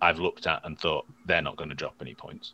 [0.00, 2.52] I've looked at and thought they're not going to drop any points.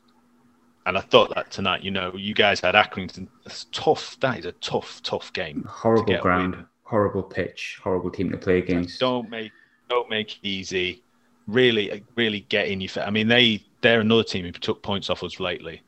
[0.86, 3.28] And I thought that tonight, you know, you guys had Accrington.
[3.46, 4.16] It's tough.
[4.20, 5.64] That is a tough, tough game.
[5.68, 8.98] Horrible ground, horrible pitch, horrible team to play against.
[8.98, 9.52] Don't make,
[9.88, 11.02] don't make it easy.
[11.46, 12.90] Really, really get in your.
[13.04, 15.82] I mean, they they're another team who took points off us lately,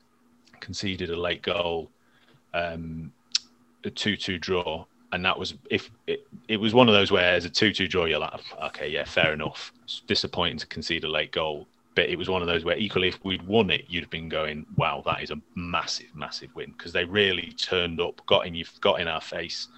[0.60, 1.90] conceded a late goal,
[2.52, 3.12] um,
[3.84, 4.84] a two-two draw,
[5.14, 8.05] and that was if it, it was one of those where as a two-two draw,
[8.05, 9.72] you're like, okay, yeah, fair enough.
[9.85, 13.09] It's disappointing to concede a late goal, but it was one of those where equally
[13.09, 16.74] if we'd won it, you'd have been going, wow, that is a massive, massive win
[16.77, 19.68] because they really turned up, got in you've got in our face,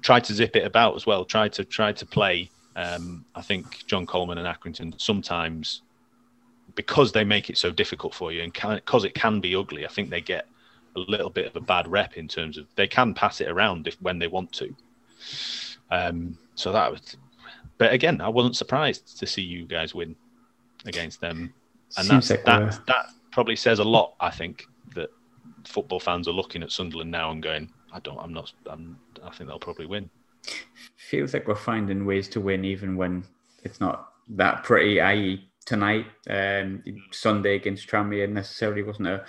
[0.00, 2.50] tried to zip it about as well, tried to try to play.
[2.74, 5.82] Um, I think John Coleman and Accrington sometimes
[6.74, 9.88] because they make it so difficult for you and because it can be ugly, I
[9.90, 10.48] think they get
[10.96, 13.86] a little bit of a bad rep in terms of they can pass it around
[13.86, 14.74] if when they want to.
[15.90, 17.16] Um, so that was,
[17.78, 20.16] but again, I wasn't surprised to see you guys win
[20.86, 21.52] against them,
[21.96, 24.14] and that's, like that that probably says a lot.
[24.20, 25.10] I think that
[25.64, 29.30] football fans are looking at Sunderland now and going, I don't, I'm not, I'm, I
[29.30, 30.10] think they'll probably win.
[30.96, 33.24] Feels like we're finding ways to win even when
[33.62, 35.00] it's not that pretty.
[35.00, 36.06] I.e., tonight.
[36.28, 39.24] Um, Sunday against Tranmere necessarily wasn't a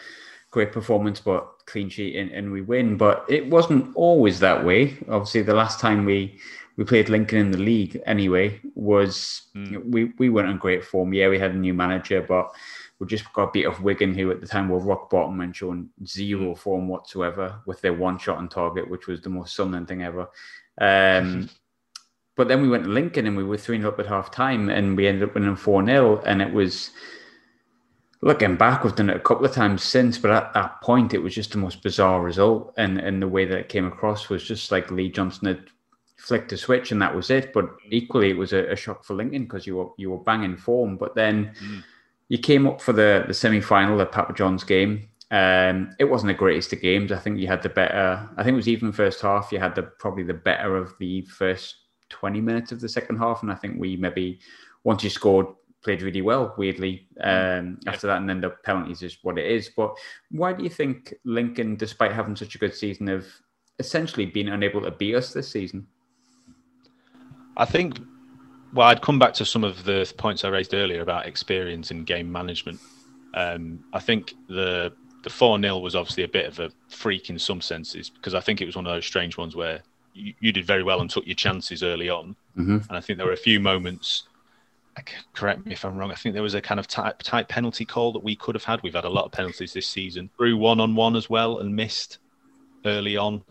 [0.55, 2.95] great performance, but clean sheet and, and we win.
[2.95, 4.97] But it wasn't always that way.
[5.09, 6.39] Obviously, the last time we
[6.77, 9.83] we played Lincoln in the league anyway was mm.
[9.91, 11.13] we we weren't in great form.
[11.13, 12.51] Yeah, we had a new manager, but
[12.99, 15.89] we just got beat off Wigan, who at the time were rock bottom and showing
[16.05, 16.59] zero hmm.
[16.63, 20.29] form whatsoever with their one shot on target, which was the most Sunderland thing ever.
[20.79, 21.49] Um,
[22.35, 24.69] But then we went to Lincoln and we were 3 0 up at half time
[24.69, 26.21] and we ended up winning 4 0.
[26.25, 26.91] And it was,
[28.21, 31.19] looking back, we've done it a couple of times since, but at that point, it
[31.19, 32.73] was just the most bizarre result.
[32.77, 35.65] And, and the way that it came across was just like Lee Johnson had
[36.17, 37.53] flicked a switch and that was it.
[37.53, 40.57] But equally, it was a, a shock for Lincoln because you were, you were banging
[40.57, 40.97] form.
[40.97, 41.83] But then mm.
[42.29, 45.07] you came up for the, the semi final, the Papa John's game.
[45.31, 47.11] Um, it wasn't the greatest of games.
[47.11, 48.29] I think you had the better.
[48.37, 49.51] I think it was even first half.
[49.51, 51.75] You had the probably the better of the first
[52.09, 53.41] 20 minutes of the second half.
[53.41, 54.39] And I think we maybe,
[54.83, 55.47] once you scored,
[55.85, 57.91] played really well, weirdly, um, yeah.
[57.91, 58.17] after that.
[58.17, 59.69] And then the penalties is what it is.
[59.69, 59.95] But
[60.31, 63.27] why do you think Lincoln, despite having such a good season, have
[63.79, 65.87] essentially been unable to beat us this season?
[67.55, 67.99] I think,
[68.73, 72.05] well, I'd come back to some of the points I raised earlier about experience and
[72.05, 72.79] game management.
[73.33, 74.91] Um, I think the
[75.23, 78.39] the 4 0 was obviously a bit of a freak in some senses because I
[78.39, 79.81] think it was one of those strange ones where
[80.13, 82.35] you, you did very well and took your chances early on.
[82.55, 82.77] Mm-hmm.
[82.87, 84.27] And I think there were a few moments.
[85.33, 86.11] Correct me if I'm wrong.
[86.11, 88.63] I think there was a kind of tight, tight penalty call that we could have
[88.63, 88.81] had.
[88.81, 90.29] We've had a lot of penalties this season.
[90.37, 92.19] Through one on one as well and missed
[92.85, 93.43] early on.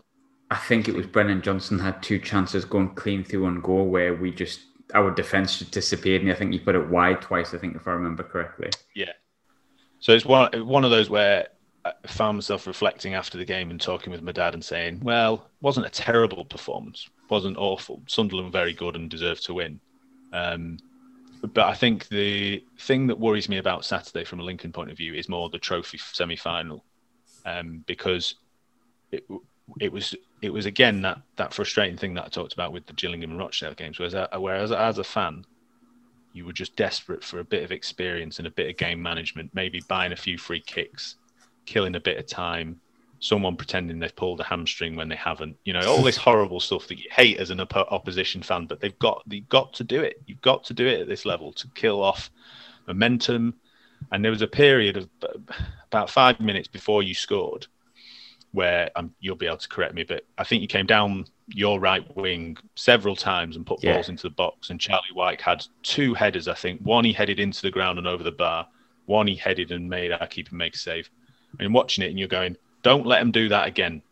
[0.51, 4.13] I think it was Brennan Johnson had two chances going clean through on goal where
[4.13, 4.61] we just
[4.93, 7.53] our defense just disappeared, and I think he put it wide twice.
[7.53, 8.69] I think if I remember correctly.
[8.93, 9.13] Yeah.
[9.99, 11.47] So it's one one of those where
[11.83, 15.49] I found myself reflecting after the game and talking with my dad and saying, "Well,
[15.61, 18.03] wasn't a terrible performance, wasn't awful.
[18.07, 19.79] Sunderland very good and deserved to win."
[20.31, 20.77] Um,
[21.53, 24.97] but I think the thing that worries me about Saturday from a Lincoln point of
[24.97, 26.83] view is more the trophy semi-final,
[27.45, 28.35] um, because
[29.11, 29.25] it,
[29.79, 32.93] it was it was again that that frustrating thing that I talked about with the
[32.93, 33.99] Gillingham and Rochdale games.
[33.99, 35.45] Whereas, whereas as a fan,
[36.33, 39.51] you were just desperate for a bit of experience and a bit of game management,
[39.53, 41.15] maybe buying a few free kicks,
[41.65, 42.79] killing a bit of time,
[43.19, 45.57] someone pretending they've pulled a hamstring when they haven't.
[45.63, 48.79] You know, all this horrible stuff that you hate as an op- opposition fan, but
[48.79, 50.21] they've got they've got to do it.
[50.25, 52.29] You've got to do it at this level to kill off
[52.87, 53.55] momentum.
[54.11, 55.09] And there was a period of
[55.87, 57.67] about five minutes before you scored
[58.55, 61.79] where um, you'll be able to correct me, but I think you came down your
[61.79, 63.93] right wing several times and put yeah.
[63.93, 64.69] balls into the box.
[64.69, 66.79] And Charlie Wyke had two headers, I think.
[66.81, 68.67] One he headed into the ground and over the bar.
[69.07, 71.09] One he headed and made our keeper make a save.
[71.59, 74.03] And watching it, and you're going, don't let them do that again.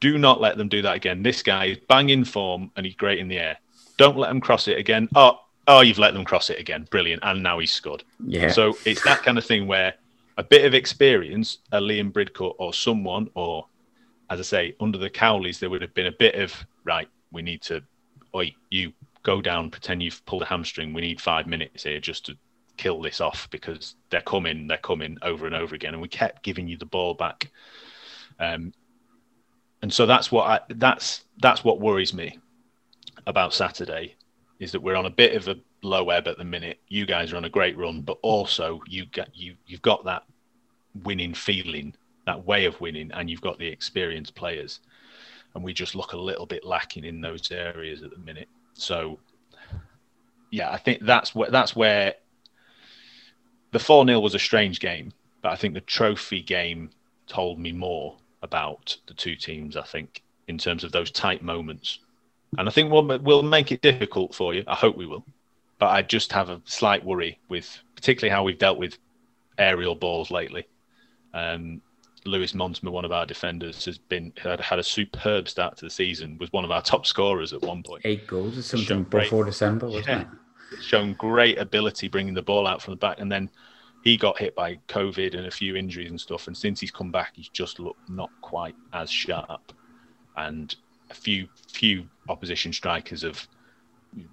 [0.00, 1.22] Do not let them do that again.
[1.22, 3.56] This guy is banging form and he's great in the air.
[3.96, 5.08] Don't let them cross it again.
[5.14, 6.86] Oh, oh, you've let them cross it again.
[6.90, 7.22] Brilliant.
[7.24, 8.04] And now he's scored.
[8.22, 8.50] Yeah.
[8.50, 9.94] So it's that kind of thing where
[10.36, 13.64] a bit of experience, a Liam Bridcut or someone, or
[14.28, 17.08] as I say, under the Cowleys, there would have been a bit of right.
[17.32, 17.82] We need to,
[18.34, 20.92] oi, you go down, pretend you've pulled a hamstring.
[20.92, 22.36] We need five minutes here just to
[22.76, 26.42] kill this off because they're coming, they're coming over and over again, and we kept
[26.42, 27.50] giving you the ball back.
[28.38, 28.72] Um,
[29.82, 32.38] and so that's what I, that's that's what worries me
[33.26, 34.16] about Saturday
[34.58, 36.80] is that we're on a bit of a low ebb at the minute.
[36.88, 40.24] You guys are on a great run, but also you get you you've got that
[41.04, 41.94] winning feeling
[42.28, 44.80] that way of winning, and you've got the experienced players,
[45.54, 48.48] and we just look a little bit lacking in those areas at the minute.
[48.74, 49.18] So,
[50.50, 52.14] yeah, I think that's where that's where
[53.70, 56.90] the four 0 was a strange game, but I think the trophy game
[57.26, 59.76] told me more about the two teams.
[59.76, 61.98] I think in terms of those tight moments,
[62.56, 64.64] and I think we'll we'll make it difficult for you.
[64.66, 65.24] I hope we will,
[65.78, 68.96] but I just have a slight worry with particularly how we've dealt with
[69.58, 70.66] aerial balls lately.
[71.34, 71.82] Um,
[72.24, 75.90] Lewis Montsma, one of our defenders, has been had, had a superb start to the
[75.90, 76.36] season.
[76.38, 78.02] Was one of our top scorers at one point.
[78.04, 80.82] Eight goals or something before great, December, wasn't yeah, it?
[80.82, 83.50] Shown great ability bringing the ball out from the back, and then
[84.02, 86.46] he got hit by COVID and a few injuries and stuff.
[86.46, 89.72] And since he's come back, he's just looked not quite as sharp.
[90.36, 90.74] And
[91.10, 93.46] a few few opposition strikers have,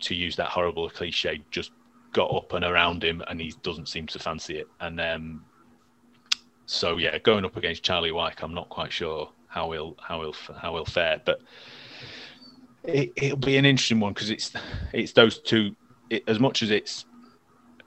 [0.02, 1.72] to use that horrible cliche, just
[2.14, 4.68] got up and around him, and he doesn't seem to fancy it.
[4.80, 5.44] And um,
[6.66, 10.36] so yeah, going up against Charlie Wyke, I'm not quite sure how he'll how he'll
[10.58, 11.42] how he'll fare, but
[12.84, 14.54] it, will be an interesting one because it's
[14.94, 15.76] it's those two.
[16.10, 17.06] It, as much as it's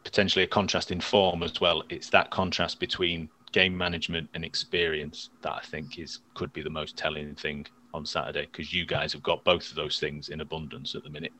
[0.09, 5.29] potentially a contrast in form as well, it's that contrast between game management and experience
[5.42, 9.12] that I think is could be the most telling thing on Saturday because you guys
[9.12, 11.35] have got both of those things in abundance at the minute,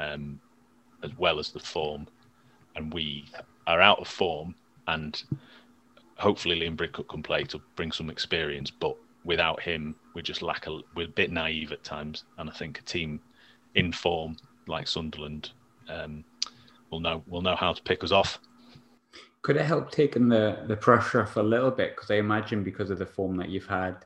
[0.00, 0.40] um,
[1.04, 2.08] as well as the form,
[2.74, 3.24] and we
[3.68, 4.52] are out of form
[4.88, 5.22] and
[6.16, 10.66] hopefully Liam Bridcut can play to bring some experience, but without him, we just lack
[10.66, 13.20] a we're a bit naive at times, and I think a team
[13.76, 15.52] in form like Sunderland
[15.88, 16.24] um,
[16.90, 18.38] will know we'll know how to pick us off.
[19.42, 21.94] Could it help taking the the pressure off a little bit?
[21.94, 24.04] Because I imagine because of the form that you've had,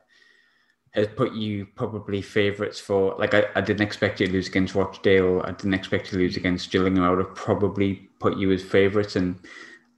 [0.91, 3.15] has put you probably favourites for.
[3.17, 5.41] Like I, I didn't expect you to lose against Rochdale.
[5.43, 7.03] I didn't expect you to lose against Gillingham.
[7.03, 9.39] I would have probably put you as favourites, and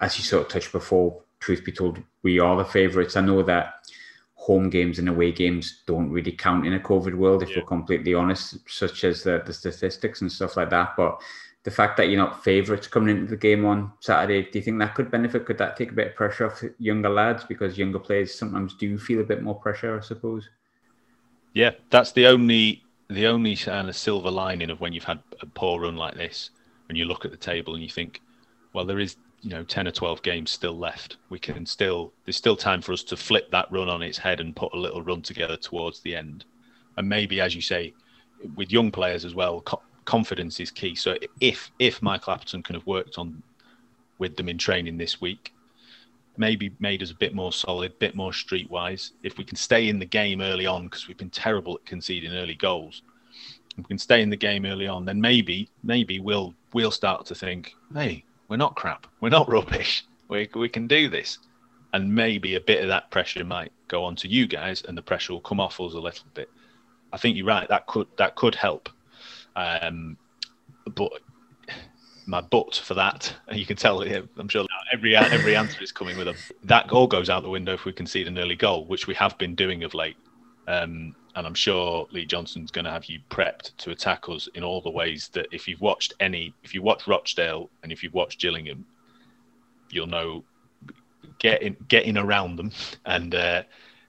[0.02, 3.16] as you sort of touched before, truth be told, we are the favourites.
[3.16, 3.74] I know that
[4.36, 7.58] home games and away games don't really count in a COVID world, if yeah.
[7.60, 10.94] we're completely honest, such as the, the statistics and stuff like that.
[10.96, 11.20] But
[11.66, 14.78] the fact that you're not favourites coming into the game on Saturday, do you think
[14.78, 15.48] that could benefit?
[15.48, 19.00] Could that take a bit of pressure off younger lads because younger players sometimes do
[19.00, 20.48] feel a bit more pressure, I suppose?
[21.54, 25.48] Yeah, that's the only the only kind of silver lining of when you've had a
[25.48, 26.52] poor run like this,
[26.88, 28.22] and you look at the table and you think,
[28.74, 32.36] well, there is you know 10 or 12 games still left we can still there's
[32.36, 35.04] still time for us to flip that run on its head and put a little
[35.04, 36.46] run together towards the end
[36.98, 37.94] and maybe as you say
[38.56, 39.62] with young players as well
[40.06, 43.42] confidence is key so if if michael appleton can have worked on
[44.18, 45.54] with them in training this week
[46.38, 49.90] maybe made us a bit more solid a bit more streetwise if we can stay
[49.90, 53.02] in the game early on because we've been terrible at conceding early goals
[53.72, 57.26] if we can stay in the game early on then maybe maybe we'll we'll start
[57.26, 59.08] to think hey we're not crap.
[59.22, 60.06] We're not rubbish.
[60.28, 61.40] We, we can do this.
[61.94, 65.02] And maybe a bit of that pressure might go on to you guys and the
[65.02, 66.50] pressure will come off us a little bit.
[67.14, 67.70] I think you're right.
[67.70, 68.90] That could that could help.
[69.56, 70.18] Um,
[70.96, 71.12] but
[72.26, 74.02] my butt for that, and you can tell.
[74.02, 77.74] I'm sure every every answer is coming with a that goal goes out the window
[77.74, 80.18] if we concede an early goal, which we have been doing of late.
[80.68, 84.64] Um, and I'm sure Lee Johnson's going to have you prepped to attack us in
[84.64, 88.14] all the ways that if you've watched any, if you watch Rochdale and if you've
[88.14, 88.86] watched Gillingham,
[89.90, 90.44] you'll know
[91.40, 92.72] getting getting around them
[93.06, 93.64] and uh,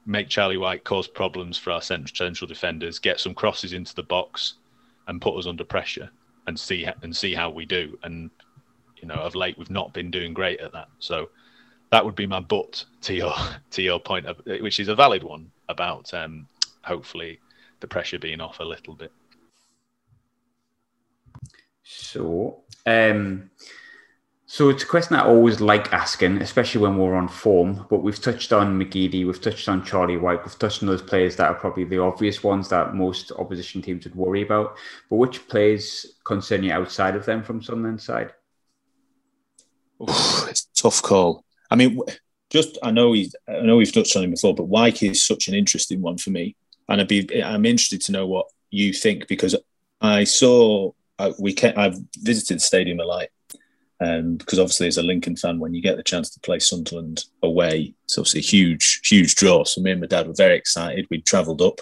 [0.07, 4.55] make Charlie Wyke cause problems for our central defenders, get some crosses into the box,
[5.07, 6.11] and put us under pressure,
[6.47, 7.99] and see and see how we do.
[8.03, 8.31] And
[8.97, 10.89] you know, of late we've not been doing great at that.
[10.99, 11.29] So
[11.91, 13.35] that would be my but to your
[13.71, 16.47] to your point, of, which is a valid one about um,
[16.83, 17.41] hopefully
[17.81, 19.13] the pressure being off a little bit.
[21.83, 23.51] So, um,
[24.49, 27.85] so it's a question I always like asking, especially when we're on form.
[27.91, 31.35] But we've touched on McGeady, we've touched on Charlie Wyke, we've touched on those players
[31.37, 34.77] that are probably the obvious ones that most opposition teams would worry about.
[35.11, 38.35] But which players concern you outside of them from Sunderland side?
[40.01, 41.45] It's a tough call.
[41.69, 41.99] I mean,
[42.49, 45.49] just I know he's I know we've touched on him before, but Wyke is such
[45.49, 46.55] an interesting one for me,
[46.89, 49.57] and I'd be I'm interested to know what you think because
[50.01, 53.31] I saw I, we can, I've visited the Stadium of Light
[54.01, 57.25] um, because obviously as a Lincoln fan, when you get the chance to play Sunderland
[57.43, 59.65] away, it's obviously a huge, huge draw.
[59.65, 61.07] So me and my dad were very excited.
[61.11, 61.81] We'd travelled up,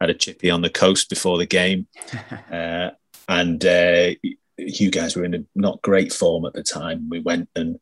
[0.00, 1.86] had a chippy on the coast before the game,
[2.50, 2.90] uh,
[3.28, 4.10] and uh,
[4.56, 7.08] you guys were in a not great form at the time.
[7.10, 7.78] We went and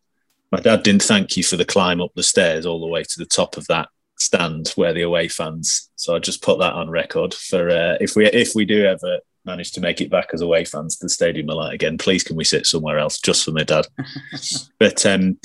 [0.51, 3.19] my dad didn't thank you for the climb up the stairs all the way to
[3.19, 5.91] the top of that stand where the away fans.
[5.97, 9.21] So I just put that on record for uh, if we if we do ever
[9.45, 12.23] manage to make it back as away fans to the Stadium of Light again, please
[12.23, 13.87] can we sit somewhere else just for my dad?
[14.79, 15.39] but um,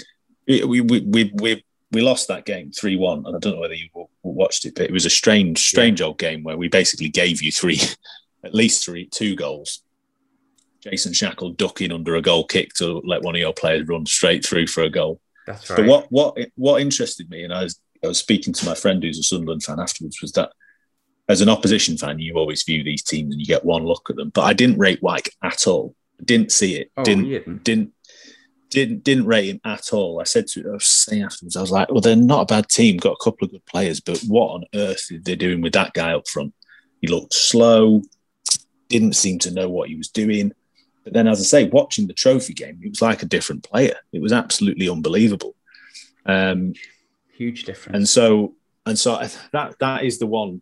[0.48, 3.74] we, we we we we lost that game three one, and I don't know whether
[3.74, 3.90] you
[4.24, 6.08] watched it, but it was a strange strange yeah.
[6.08, 7.80] old game where we basically gave you three,
[8.44, 9.84] at least three two goals.
[10.82, 14.46] Jason Shackell ducking under a goal kick to let one of your players run straight
[14.46, 15.22] through for a goal.
[15.48, 15.78] That's right.
[15.78, 19.02] But what what what interested me, and I was I was speaking to my friend
[19.02, 20.52] who's a Sunderland fan afterwards, was that
[21.30, 24.16] as an opposition fan, you always view these teams and you get one look at
[24.16, 24.30] them.
[24.30, 25.96] But I didn't rate Wyke at all.
[26.24, 26.92] Didn't see it.
[26.98, 27.94] Oh, didn't, didn't didn't
[28.70, 30.20] didn't didn't rate him at all.
[30.20, 32.70] I said to I was saying afterwards, I was like, well, they're not a bad
[32.70, 35.74] team, got a couple of good players, but what on earth are they doing with
[35.74, 36.54] that guy up front?
[37.02, 38.02] He looked slow,
[38.90, 40.54] didn't seem to know what he was doing.
[41.04, 43.96] But then, as I say, watching the trophy game, it was like a different player.
[44.14, 45.56] It was absolutely unbelievable.
[46.26, 46.74] Um,
[47.36, 47.96] Huge difference.
[47.96, 48.56] And so,
[48.86, 49.22] and so
[49.52, 50.62] that that is the one.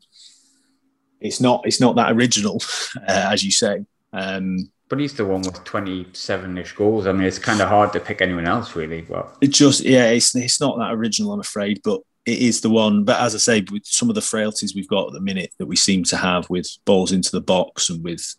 [1.22, 2.62] It's not it's not that original,
[2.98, 3.86] uh, as you say.
[4.12, 7.08] Um, but he's the one with twenty-seven-ish goals.
[7.08, 9.02] I mean, it's kind of hard to pick anyone else, really.
[9.02, 11.80] But it just yeah, it's it's not that original, I'm afraid.
[11.84, 13.06] But it is the one.
[13.06, 15.68] But as I say, with some of the frailties we've got at the minute that
[15.68, 18.36] we seem to have with balls into the box and with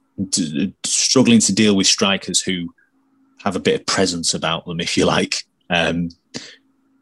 [0.84, 2.74] struggling to deal with strikers who
[3.42, 5.44] have a bit of presence about them, if you like.
[5.70, 6.10] Um,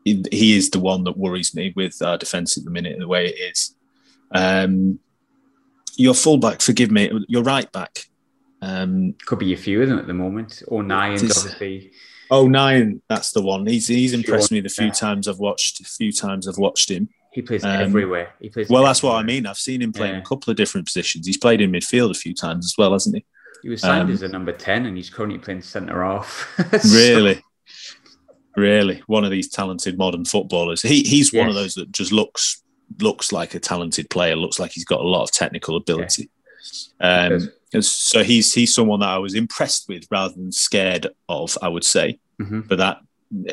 [0.05, 3.09] he is the one that worries me with our defence at the minute, and the
[3.09, 3.75] way it is.
[4.33, 5.01] Um,
[5.97, 8.07] your fullback, forgive me, your right back.
[8.63, 10.63] Um, Could be a few of them at the moment.
[10.69, 11.93] Or nine, obviously.
[12.31, 13.67] Oh, nine, that's the one.
[13.67, 15.81] He's he's impressed me the few times I've watched.
[15.81, 17.09] A few times I've watched him.
[17.33, 18.35] He plays um, everywhere.
[18.41, 18.69] He plays.
[18.69, 18.89] Well, everywhere.
[18.89, 19.47] that's what I mean.
[19.47, 20.15] I've seen him play yeah.
[20.15, 21.27] in a couple of different positions.
[21.27, 23.25] He's played in midfield a few times as well, hasn't he?
[23.63, 26.53] He was signed um, as a number ten, and he's currently playing centre half.
[26.83, 26.97] so.
[26.97, 27.43] Really,
[28.57, 30.83] really, one of these talented modern footballers.
[30.83, 31.41] He he's yes.
[31.41, 32.63] one of those that just looks
[32.99, 34.37] looks like a talented player.
[34.37, 36.31] Looks like he's got a lot of technical ability.
[37.01, 37.39] Yeah.
[37.73, 41.57] Um, so he's he's someone that I was impressed with rather than scared of.
[41.63, 42.61] I would say, mm-hmm.
[42.61, 42.99] but that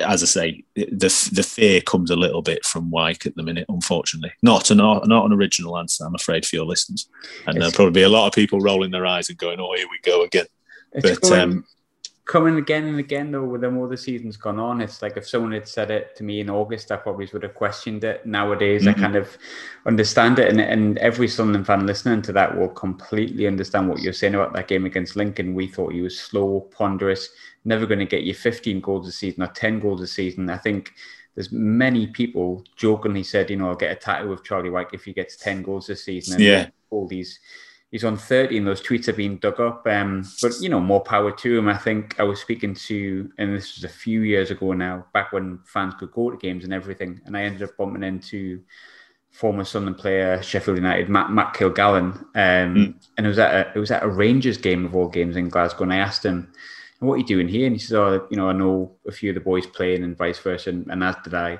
[0.01, 3.65] as I say, the the fear comes a little bit from Wyke at the minute,
[3.69, 4.31] unfortunately.
[4.41, 7.07] Not an not an original answer, I'm afraid, for your listeners,
[7.45, 9.87] and there'll probably be a lot of people rolling their eyes and going, "Oh, here
[9.89, 10.47] we go again."
[10.93, 11.65] It's but um,
[12.27, 13.43] coming again and again though.
[13.43, 16.23] With the more the season's gone on, it's like if someone had said it to
[16.23, 18.25] me in August, I probably would have questioned it.
[18.25, 18.99] Nowadays, mm-hmm.
[18.99, 19.37] I kind of
[19.85, 24.13] understand it, and and every Sunderland fan listening to that will completely understand what you're
[24.13, 25.55] saying about that game against Lincoln.
[25.55, 27.29] We thought he was slow, ponderous
[27.67, 30.49] never going to get you 15 goals a season or 10 goals a season.
[30.49, 30.93] I think
[31.35, 35.03] there's many people jokingly said, you know, I'll get a tattoo with Charlie Wyke if
[35.03, 36.35] he gets 10 goals this season.
[36.35, 36.69] And yeah.
[36.89, 37.39] all these,
[37.91, 39.87] he's on 30 and those tweets have been dug up.
[39.87, 41.67] Um, but, you know, more power to him.
[41.67, 45.31] I think I was speaking to, and this was a few years ago now, back
[45.31, 47.21] when fans could go to games and everything.
[47.25, 48.61] And I ended up bumping into
[49.31, 52.17] former Sunderland player, Sheffield United, Matt, Matt Kilgallon.
[52.17, 53.07] Um, mm.
[53.17, 55.49] And it was at a, it was at a Rangers game of all games in
[55.49, 55.83] Glasgow.
[55.83, 56.51] And I asked him,
[56.99, 57.67] what are you doing here?
[57.67, 60.17] And he says, oh, you know, I know a few of the boys playing and
[60.17, 61.59] vice versa, and, and as did I.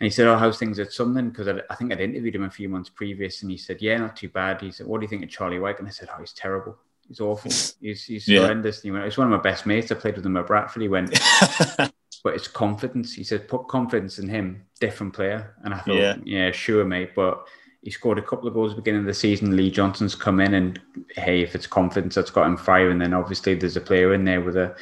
[0.00, 1.32] And he said, oh, how's things at Sunderland?
[1.32, 3.96] Because I, I, think I'd interviewed him a few months previous, and he said, yeah,
[3.96, 4.60] not too bad.
[4.60, 5.78] He said, what do you think of Charlie Wyke?
[5.78, 6.76] And I said, oh, he's terrible.
[7.06, 7.50] He's awful.
[7.80, 8.40] He's, he's yeah.
[8.40, 8.78] horrendous.
[8.78, 9.92] And he went, it's one of my best mates.
[9.92, 10.82] I played with him at Bradford.
[10.82, 11.10] He went,
[11.78, 13.12] but it's confidence.
[13.12, 15.54] He said, put confidence in him, different player.
[15.62, 17.14] And I thought, yeah, yeah sure, mate.
[17.14, 17.46] But
[17.82, 19.54] he scored a couple of goals at the beginning of the season.
[19.54, 20.80] Lee Johnson's come in, and
[21.10, 24.40] hey, if it's confidence that's got him firing, then obviously there's a player in there
[24.40, 24.74] with a,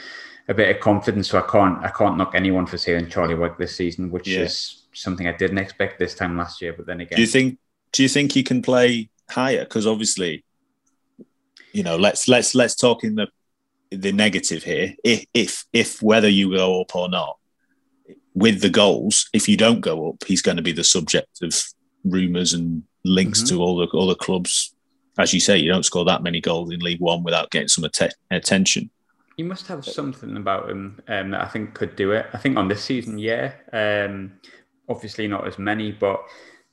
[0.46, 1.28] a bit of confidence.
[1.28, 4.42] So I can't I can't knock anyone for saying Charlie Wyke this season, which yeah.
[4.42, 6.72] is something I didn't expect this time last year.
[6.72, 7.58] But then again, do you think
[7.92, 9.64] do you think he can play higher?
[9.64, 10.44] Because obviously,
[11.72, 13.28] you know, let's let's let's talk in the
[13.90, 14.94] the negative here.
[15.04, 17.38] If if if whether you go up or not,
[18.34, 21.54] with the goals, if you don't go up, he's going to be the subject of
[22.04, 23.56] rumours and links mm-hmm.
[23.56, 24.74] to all the all the clubs.
[25.18, 27.84] As you say, you don't score that many goals in League One without getting some
[27.84, 28.90] att- attention.
[29.36, 32.26] He must have something about him um, that I think could do it.
[32.32, 33.52] I think on this season, yeah.
[33.72, 34.32] Um,
[34.92, 36.22] obviously not as many, but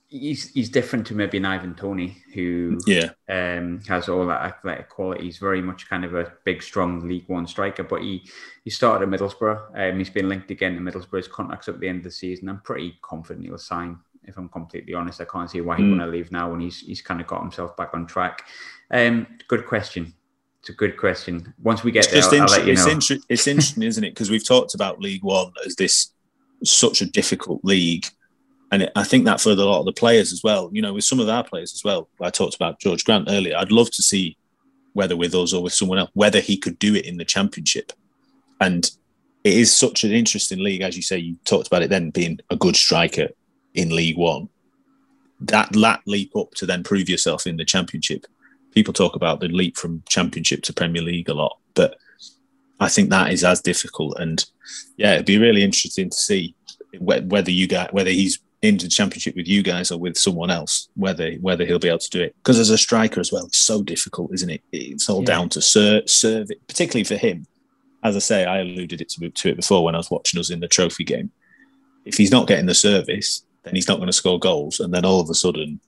[0.09, 4.89] he's he's different to maybe an Ivan Toney, who yeah um, has all that athletic
[4.89, 5.25] quality.
[5.25, 7.83] He's very much kind of a big, strong League One striker.
[7.83, 8.29] But he
[8.63, 9.91] he started at Middlesbrough.
[9.91, 12.49] Um, he's been linked again to Middlesbrough's contracts at the end of the season.
[12.49, 13.97] I'm pretty confident he'll sign.
[14.25, 15.97] If I'm completely honest, I can't see why he'd mm.
[15.97, 18.45] want to leave now when he's he's kind of got himself back on track.
[18.91, 20.13] Um, good question.
[20.59, 21.53] It's a good question.
[21.63, 22.91] Once we get it's there, I'll, I'll you it's, know.
[22.91, 24.11] inter- it's interesting, isn't it?
[24.11, 26.11] Because we've talked about League One as this
[26.63, 28.05] such a difficult league
[28.71, 31.03] and I think that for a lot of the players as well, you know, with
[31.03, 32.07] some of our players as well.
[32.21, 33.57] I talked about George Grant earlier.
[33.57, 34.37] I'd love to see
[34.93, 37.93] whether with us or with someone else, whether he could do it in the championship.
[38.61, 38.89] And
[39.43, 41.17] it is such an interesting league, as you say.
[41.17, 43.29] You talked about it then being a good striker
[43.73, 44.49] in League One.
[45.39, 48.27] That that leap up to then prove yourself in the championship.
[48.71, 51.97] People talk about the leap from championship to Premier League a lot, but
[52.79, 54.17] I think that is as difficult.
[54.19, 54.43] And
[54.97, 56.55] yeah, it'd be really interesting to see
[56.99, 60.89] whether you get whether he's into the championship with you guys or with someone else,
[60.95, 62.35] whether whether he'll be able to do it.
[62.37, 64.61] Because as a striker as well, it's so difficult, isn't it?
[64.71, 65.25] It's all yeah.
[65.25, 67.45] down to serve, serve it, particularly for him.
[68.03, 70.49] As I say, I alluded it to, to it before when I was watching us
[70.49, 71.31] in the trophy game.
[72.05, 75.05] If he's not getting the service, then he's not going to score goals, and then
[75.05, 75.79] all of a sudden,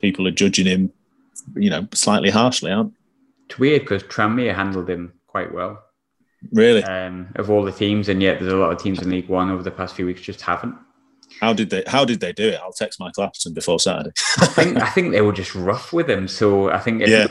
[0.00, 0.92] people are judging him,
[1.56, 2.94] you know, slightly harshly, aren't?
[3.48, 5.83] It's weird because Tranmere handled him quite well.
[6.52, 9.28] Really, um, of all the teams, and yet there's a lot of teams in League
[9.28, 10.76] One over the past few weeks just haven't.
[11.40, 11.82] How did they?
[11.86, 12.60] How did they do it?
[12.62, 14.12] I'll text Michael Appleton before Saturday.
[14.38, 16.28] I think I think they were just rough with him.
[16.28, 17.26] So I think if yeah.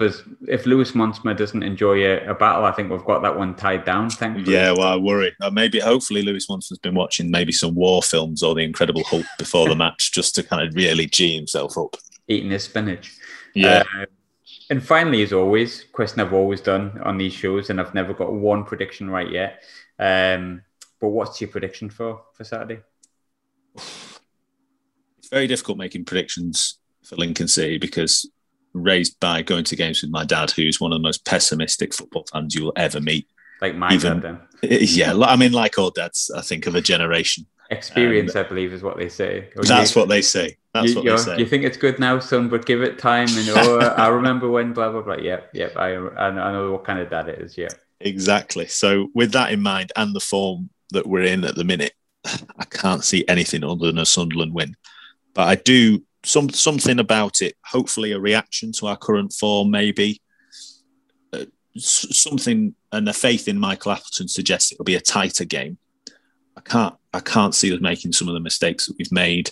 [0.00, 3.54] Lewis if Lewis Montsma doesn't enjoy a, a, battle, I think we've got that one
[3.54, 4.10] tied down.
[4.10, 4.52] Thankfully.
[4.52, 5.34] Yeah, well, I worry.
[5.40, 9.26] Uh, maybe hopefully Lewis Montsma's been watching maybe some war films or The Incredible Hulk
[9.38, 11.96] before the match, just to kind of really g himself up.
[12.28, 13.16] Eating his spinach.
[13.54, 13.84] Yeah.
[13.96, 14.06] Uh,
[14.70, 18.32] and finally, as always, question I've always done on these shows, and I've never got
[18.32, 19.62] one prediction right yet.
[19.98, 20.62] Um,
[21.00, 22.80] but what's your prediction for for Saturday?
[23.74, 28.30] it's very difficult making predictions for Lincoln City because
[28.72, 32.24] raised by going to games with my dad, who's one of the most pessimistic football
[32.32, 33.28] fans you will ever meet.
[33.60, 34.78] Like my Even, dad, then.
[34.82, 37.46] Yeah, I mean, like all dads, I think of a generation.
[37.70, 39.50] Experience, um, I believe, is what they say.
[39.56, 40.56] That's you, what they say.
[40.80, 41.38] That's you, what they say.
[41.38, 43.28] You think it's good now, son, but give it time.
[43.30, 45.16] And oh, I remember when blah blah blah.
[45.16, 45.76] Yep, yep.
[45.76, 47.56] I I know what kind of dad it is.
[47.56, 47.68] Yeah,
[48.00, 48.66] exactly.
[48.66, 52.64] So with that in mind, and the form that we're in at the minute, I
[52.70, 54.76] can't see anything other than a Sunderland win.
[55.34, 57.56] But I do some something about it.
[57.64, 60.20] Hopefully, a reaction to our current form, maybe
[61.32, 65.78] uh, something, and a faith in Michael Appleton suggests it'll be a tighter game.
[66.56, 69.50] I can't I can't see us making some of the mistakes that we've made.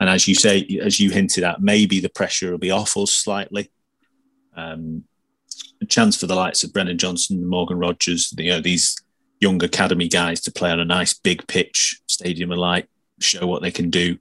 [0.00, 3.12] And as you say, as you hinted at, maybe the pressure will be off us
[3.12, 3.70] slightly.
[4.54, 5.04] Um,
[5.80, 8.96] a chance for the likes of Brennan Johnson, Morgan Rogers, you know, these
[9.40, 12.88] young academy guys to play on a nice big pitch, stadium alike,
[13.20, 14.18] show what they can do.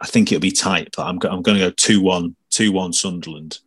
[0.00, 2.92] I think it'll be tight, but I'm, I'm going to go 2 1, 2 1
[2.92, 3.58] Sunderland,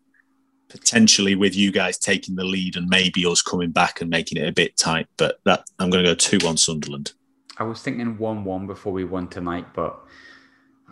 [0.70, 4.48] potentially with you guys taking the lead and maybe us coming back and making it
[4.48, 5.08] a bit tight.
[5.18, 7.14] But that I'm going to go 2 1 Sunderland.
[7.58, 10.00] I was thinking 1 1 before we won tonight, but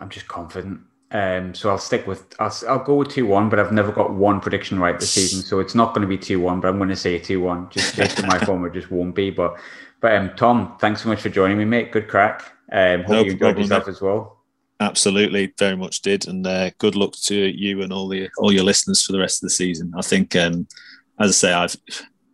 [0.00, 0.80] I'm just confident.
[1.12, 4.12] Um, so I'll stick with I'll, I'll go with two one, but I've never got
[4.12, 6.60] one prediction right this season, so it's not going to be two one.
[6.60, 9.14] But I'm going to say two one, just based on my form, it just won't
[9.14, 9.30] be.
[9.30, 9.56] But
[10.00, 11.92] but um, Tom, thanks so much for joining me, mate.
[11.92, 12.52] Good crack.
[12.72, 14.38] Um, hope no you enjoyed problem, yourself as well.
[14.80, 18.64] Absolutely, very much did, and uh, good luck to you and all the all your
[18.64, 19.92] listeners for the rest of the season.
[19.96, 20.66] I think, um,
[21.20, 21.76] as I say, I've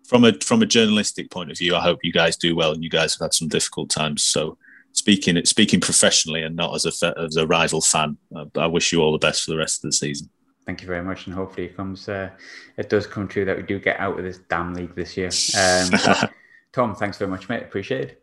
[0.05, 2.83] from a from a journalistic point of view, I hope you guys do well, and
[2.83, 4.25] you guys have had some difficult times.
[4.25, 4.57] So
[4.93, 8.17] speaking speaking professionally and not as a as a rival fan.
[8.35, 10.31] Uh, I wish you all the best for the rest of the season.
[10.67, 12.09] Thank you very much, and hopefully it comes.
[12.09, 12.31] Uh,
[12.77, 15.31] it does come true that we do get out of this damn league this year.
[15.59, 16.31] Um,
[16.73, 17.63] Tom, thanks very much, mate.
[17.63, 18.22] Appreciate it.